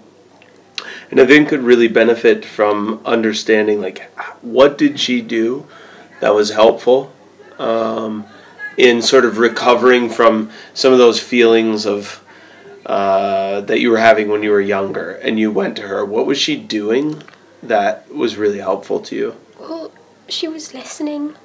And 1.10 1.20
I 1.20 1.26
think 1.26 1.48
could 1.48 1.62
really 1.62 1.88
benefit 1.88 2.44
from 2.44 3.00
understanding 3.04 3.80
like 3.80 4.10
what 4.42 4.78
did 4.78 5.00
she 5.00 5.20
do 5.20 5.66
that 6.20 6.34
was 6.34 6.50
helpful 6.50 7.12
um, 7.58 8.26
in 8.76 9.02
sort 9.02 9.24
of 9.24 9.38
recovering 9.38 10.08
from 10.08 10.50
some 10.72 10.92
of 10.92 10.98
those 10.98 11.20
feelings 11.20 11.84
of 11.86 12.24
uh, 12.86 13.60
that 13.62 13.80
you 13.80 13.90
were 13.90 13.98
having 13.98 14.28
when 14.28 14.42
you 14.42 14.50
were 14.50 14.60
younger, 14.60 15.12
and 15.12 15.38
you 15.38 15.50
went 15.50 15.76
to 15.76 15.82
her. 15.82 16.04
What 16.04 16.26
was 16.26 16.38
she 16.38 16.56
doing 16.56 17.22
that 17.62 18.12
was 18.12 18.36
really 18.36 18.58
helpful 18.58 19.00
to 19.00 19.14
you? 19.14 19.36
Well, 19.58 19.92
she 20.28 20.48
was 20.48 20.72
listening, 20.72 21.36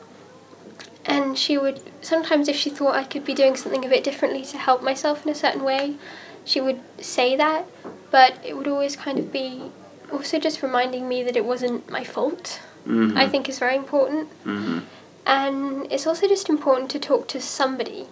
and 1.05 1.38
she 1.38 1.57
would 1.57 1.81
sometimes, 2.01 2.47
if 2.47 2.55
she 2.55 2.69
thought 2.69 2.95
I 2.95 3.03
could 3.03 3.25
be 3.25 3.33
doing 3.33 3.55
something 3.55 3.85
a 3.85 3.89
bit 3.89 4.03
differently 4.03 4.43
to 4.45 4.57
help 4.57 4.81
myself 4.83 5.25
in 5.25 5.31
a 5.31 5.35
certain 5.35 5.63
way, 5.63 5.95
she 6.43 6.62
would 6.62 6.81
say 7.00 7.35
that. 7.35 7.65
But 8.12 8.39
it 8.43 8.55
would 8.55 8.67
always 8.67 8.95
kind 8.95 9.19
of 9.19 9.31
be 9.31 9.71
also 10.12 10.39
just 10.39 10.62
reminding 10.62 11.07
me 11.07 11.24
that 11.24 11.35
it 11.35 11.45
wasn't 11.45 11.89
my 11.89 12.03
fault. 12.03 12.62
Mm-hmm. 12.88 13.17
I 13.17 13.27
think 13.27 13.49
is 13.49 13.60
very 13.60 13.75
important, 13.75 14.30
hmm 14.43 14.80
and 15.25 15.91
it's 15.91 16.06
also 16.06 16.27
just 16.27 16.49
important 16.49 16.89
to 16.91 16.99
talk 16.99 17.27
to 17.30 17.41
somebody. 17.41 18.06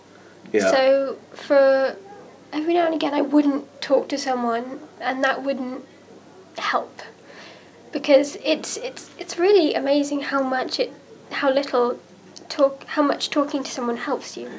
Yeah. 0.52 0.72
So 0.72 1.18
for 1.34 1.96
every 2.52 2.74
now 2.74 2.86
and 2.88 2.96
again, 2.96 3.14
I 3.14 3.22
wouldn't 3.22 3.82
talk 3.82 4.10
to 4.10 4.18
someone, 4.18 4.80
and 5.00 5.24
that 5.24 5.44
wouldn't 5.44 5.86
help 6.58 7.02
because 7.92 8.38
it's 8.44 8.78
it's 8.78 9.12
it's 9.18 9.38
really 9.38 9.74
amazing 9.74 10.22
how 10.22 10.42
much 10.42 10.80
it 10.80 10.92
how 11.32 11.52
little 11.52 12.00
talk 12.50 12.86
how 12.86 13.02
much 13.04 13.30
talking 13.30 13.64
to 13.64 13.72
someone 13.72 13.98
helps 13.98 14.38
you. 14.38 14.50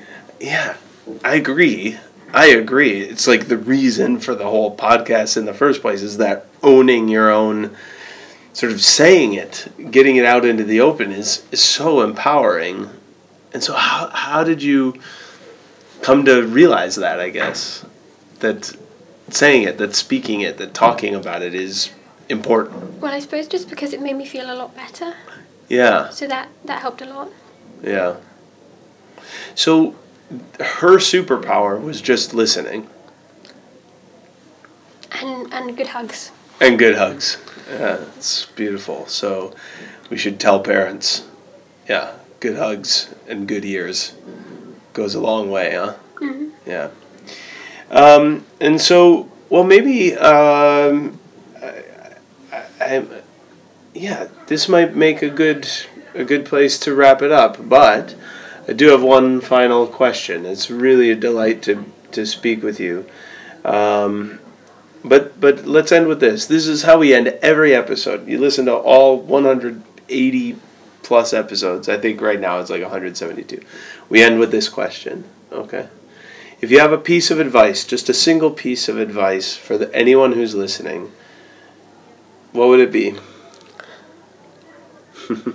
Yeah, 0.40 0.76
I 1.24 1.34
agree. 1.36 1.98
I 2.32 2.46
agree. 2.46 3.00
It's 3.00 3.26
like 3.28 3.46
the 3.48 3.56
reason 3.56 4.18
for 4.18 4.34
the 4.34 4.44
whole 4.44 4.76
podcast 4.76 5.36
in 5.36 5.44
the 5.44 5.54
first 5.54 5.80
place 5.82 6.02
is 6.02 6.16
that 6.18 6.46
owning 6.62 7.08
your 7.08 7.30
own 7.30 7.76
sort 8.52 8.72
of 8.72 8.80
saying 8.82 9.34
it, 9.34 9.68
getting 9.90 10.16
it 10.16 10.24
out 10.24 10.44
into 10.44 10.64
the 10.64 10.80
open 10.80 11.12
is 11.12 11.44
is 11.52 11.62
so 11.62 12.00
empowering. 12.02 12.88
And 13.52 13.62
so 13.62 13.74
how 13.74 14.08
how 14.08 14.42
did 14.44 14.62
you 14.62 14.94
come 16.02 16.24
to 16.24 16.42
realize 16.46 16.96
that, 16.96 17.20
I 17.20 17.30
guess? 17.30 17.84
That 18.40 18.76
saying 19.30 19.62
it, 19.62 19.78
that 19.78 19.94
speaking 19.94 20.40
it, 20.40 20.58
that 20.58 20.74
talking 20.74 21.14
about 21.14 21.42
it 21.42 21.54
is 21.54 21.90
important. 22.28 23.00
Well, 23.00 23.12
I 23.12 23.20
suppose 23.20 23.46
just 23.46 23.70
because 23.70 23.92
it 23.92 24.00
made 24.02 24.16
me 24.16 24.26
feel 24.26 24.50
a 24.50 24.56
lot 24.56 24.74
better, 24.74 25.14
Yeah. 25.68 26.10
so 26.10 26.26
that 26.26 26.48
that 26.64 26.80
helped 26.82 27.00
a 27.00 27.06
lot. 27.06 27.30
Yeah. 27.84 28.16
So 29.54 29.94
her 30.58 30.98
superpower 30.98 31.80
was 31.80 32.00
just 32.00 32.34
listening. 32.34 32.88
And 35.12 35.52
and 35.52 35.76
good 35.76 35.88
hugs. 35.88 36.32
And 36.60 36.78
good 36.78 36.96
hugs. 36.96 37.38
Yeah, 37.70 38.04
it's 38.16 38.46
beautiful. 38.46 39.06
So 39.06 39.54
we 40.10 40.16
should 40.16 40.40
tell 40.40 40.60
parents, 40.60 41.24
yeah, 41.88 42.12
good 42.40 42.56
hugs 42.56 43.14
and 43.28 43.46
good 43.48 43.64
ears 43.64 44.14
goes 44.92 45.14
a 45.14 45.20
long 45.20 45.50
way, 45.50 45.74
huh? 45.74 45.94
Mhm. 46.20 46.50
Yeah. 46.66 46.88
Um, 47.90 48.44
and 48.60 48.80
so, 48.80 49.28
well, 49.50 49.64
maybe, 49.64 50.14
um, 50.16 51.18
I, 51.62 51.82
I, 52.52 52.62
I, 52.80 53.06
yeah, 53.92 54.28
this 54.46 54.68
might 54.68 54.96
make 54.96 55.22
a 55.22 55.28
good 55.30 55.68
a 56.14 56.24
good 56.24 56.44
place 56.44 56.78
to 56.80 56.94
wrap 56.94 57.22
it 57.22 57.32
up. 57.32 57.68
But 57.68 58.14
I 58.68 58.72
do 58.72 58.88
have 58.88 59.02
one 59.02 59.40
final 59.40 59.86
question. 59.86 60.46
It's 60.46 60.70
really 60.70 61.10
a 61.10 61.16
delight 61.16 61.62
to 61.62 61.84
to 62.12 62.26
speak 62.26 62.62
with 62.62 62.80
you. 62.80 63.06
Um, 63.64 64.40
but 65.04 65.38
but 65.40 65.66
let's 65.66 65.92
end 65.92 66.06
with 66.06 66.20
this. 66.20 66.46
This 66.46 66.66
is 66.66 66.82
how 66.82 66.98
we 66.98 67.12
end 67.14 67.28
every 67.42 67.74
episode. 67.74 68.26
You 68.26 68.38
listen 68.38 68.66
to 68.66 68.74
all 68.74 69.20
180 69.20 70.56
plus 71.02 71.32
episodes. 71.32 71.88
I 71.88 71.98
think 71.98 72.20
right 72.20 72.40
now 72.40 72.58
it's 72.60 72.70
like 72.70 72.82
172. 72.82 73.60
We 74.08 74.22
end 74.22 74.38
with 74.40 74.50
this 74.50 74.68
question. 74.68 75.24
Okay. 75.52 75.88
If 76.60 76.70
you 76.70 76.80
have 76.80 76.92
a 76.92 76.98
piece 76.98 77.30
of 77.30 77.38
advice, 77.38 77.84
just 77.84 78.08
a 78.08 78.14
single 78.14 78.50
piece 78.50 78.88
of 78.88 78.98
advice 78.98 79.54
for 79.54 79.76
the, 79.76 79.94
anyone 79.94 80.32
who's 80.32 80.54
listening, 80.54 81.12
what 82.52 82.68
would 82.68 82.80
it 82.80 82.90
be? 82.90 83.16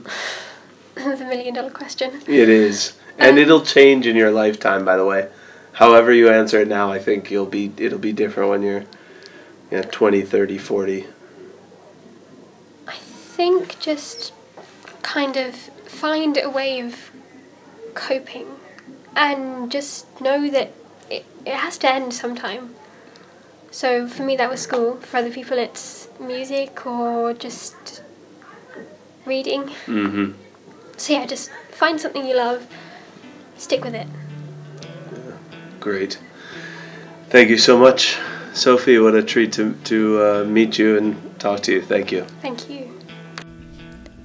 the 1.04 1.26
million 1.26 1.54
dollar 1.54 1.72
question. 1.72 2.22
It 2.28 2.50
is, 2.50 2.94
and 3.18 3.32
Um, 3.32 3.38
it'll 3.38 3.62
change 3.62 4.08
in 4.08 4.16
your 4.16 4.32
lifetime. 4.32 4.86
By 4.86 4.98
the 4.98 5.06
way, 5.06 5.30
however 5.74 6.14
you 6.14 6.30
answer 6.30 6.60
it 6.62 6.68
now, 6.68 6.92
I 6.92 7.00
think 7.00 7.32
you'll 7.32 7.46
be 7.46 7.72
it'll 7.78 8.00
be 8.00 8.14
different 8.14 8.50
when 8.50 8.64
you're, 8.64 8.86
yeah, 9.72 9.82
20, 9.84 10.22
30, 10.22 10.58
40. 10.58 11.06
I 12.88 12.96
think 12.96 13.80
just 13.80 14.34
kind 15.02 15.38
of 15.38 15.56
find 15.56 16.38
a 16.38 16.50
way 16.50 16.80
of 16.82 17.12
coping 17.94 18.48
and 19.16 19.72
just 19.72 20.22
know 20.22 20.50
that 20.50 20.72
it, 21.10 21.26
it 21.46 21.56
has 21.56 21.78
to 21.80 21.94
end 21.94 22.14
sometime. 22.14 22.76
So 23.72 24.08
for 24.08 24.24
me, 24.24 24.36
that 24.38 24.50
was 24.50 24.62
school. 24.62 24.96
For 24.96 25.18
other 25.18 25.32
people, 25.32 25.58
it's 25.58 26.08
music 26.20 26.86
or 26.86 27.34
just 27.34 28.02
reading. 29.26 29.64
Mm-hmm. 29.86 30.32
So 31.00 31.14
yeah, 31.14 31.26
just 31.26 31.50
find 31.72 32.00
something 32.00 32.28
you 32.28 32.36
love, 32.36 32.68
stick 33.58 33.86
with 33.86 33.96
it. 33.96 34.08
Great. 35.80 36.20
Thank 37.30 37.50
you 37.50 37.58
so 37.58 37.80
much, 37.80 38.18
Sophie. 38.54 39.00
What 39.00 39.16
a 39.16 39.24
treat 39.24 39.54
to 39.54 39.74
to 39.86 40.22
uh, 40.22 40.44
meet 40.44 40.78
you 40.78 40.98
and 40.98 41.40
talk 41.40 41.62
to 41.62 41.72
you. 41.72 41.82
Thank 41.82 42.12
you. 42.12 42.26
Thank 42.42 42.70
you. 42.70 43.00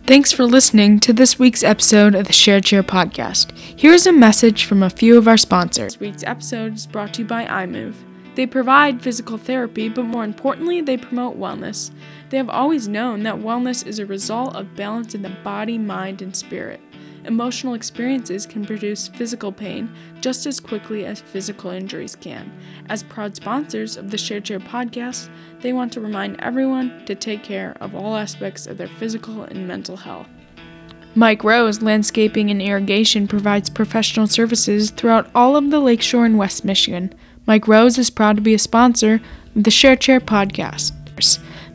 Thanks 0.05 0.33
for 0.33 0.45
listening 0.45 0.99
to 1.01 1.13
this 1.13 1.39
week's 1.39 1.63
episode 1.63 2.17
of 2.17 2.27
the 2.27 2.33
Share 2.33 2.61
Chair 2.61 2.83
podcast. 2.83 3.57
Here's 3.57 4.07
a 4.07 4.13
message 4.13 4.65
from 4.65 4.83
a 4.83 4.91
few 4.91 5.17
of 5.17 5.29
our 5.29 5.39
sponsors. 5.39 5.95
This 5.95 6.01
week's 6.01 6.25
episode 6.25 6.75
is 6.75 6.87
brought 6.87 7.15
to 7.15 7.23
you 7.23 7.29
by 7.29 7.47
iMove. 7.47 7.95
They 8.35 8.47
provide 8.47 9.01
physical 9.01 9.39
therapy, 9.39 9.89
but 9.89 10.05
more 10.05 10.25
importantly, 10.25 10.81
they 10.81 10.97
promote 10.97 11.39
wellness. 11.39 11.93
They 12.31 12.37
have 12.37 12.49
always 12.49 12.89
known 12.89 13.23
that 13.23 13.37
wellness 13.37 13.87
is 13.87 13.99
a 13.99 14.07
result 14.07 14.57
of 14.57 14.75
balance 14.75 15.15
in 15.15 15.23
the 15.23 15.37
body, 15.45 15.79
mind, 15.79 16.21
and 16.21 16.35
spirit. 16.35 16.81
emotional 17.27 17.75
experiences 17.75 18.47
can 18.47 18.65
produce 18.65 19.09
physical 19.09 19.53
pain 19.53 19.95
just 20.21 20.47
as 20.47 20.61
quickly 20.61 21.05
as 21.05 21.21
physical 21.21 21.71
injuries 21.71 22.17
can. 22.17 22.53
As 22.89 23.03
proud 23.03 23.37
sponsors 23.37 23.97
of 23.97 24.11
the 24.11 24.19
Share 24.19 24.41
Chair 24.41 24.61
podcast, 24.61 25.29
they 25.61 25.73
want 25.73 25.93
to 25.95 26.01
remind 26.01 26.41
everyone 26.41 27.05
to 27.07 27.15
take 27.15 27.43
care 27.43 27.77
of 27.81 27.95
all 27.95 28.17
aspects 28.17 28.67
of 28.67 28.79
their 28.79 28.89
physical 28.89 29.45
and 29.45 29.67
mental 29.67 29.97
health. 29.97 30.29
Mike 31.17 31.45
Rose 31.45 31.81
Landscaping 31.81 32.51
and 32.51 32.61
Irrigation 32.61 33.29
provides 33.29 33.71
professional 33.71 34.27
services 34.27 34.91
throughout 34.91 35.31
all 35.35 35.57
of 35.57 35.71
the 35.71 35.79
lakeshore 35.79 36.27
in 36.27 36.37
West 36.37 36.65
Michigan. 36.65 37.15
Mike 37.47 37.69
Rose 37.69 37.99
is 37.99 38.11
proud 38.11 38.37
to 38.37 38.43
be 38.43 38.55
a 38.55 38.59
sponsor 38.59 39.21
of 39.55 39.65
the 39.65 39.71
Share 39.71 39.97
Chair 39.97 40.21
podcast. 40.21 40.93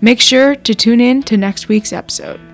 Make 0.01 0.19
sure 0.19 0.55
to 0.55 0.75
tune 0.75 1.01
in 1.01 1.23
to 1.23 1.37
next 1.37 1.67
week's 1.67 1.93
episode. 1.93 2.48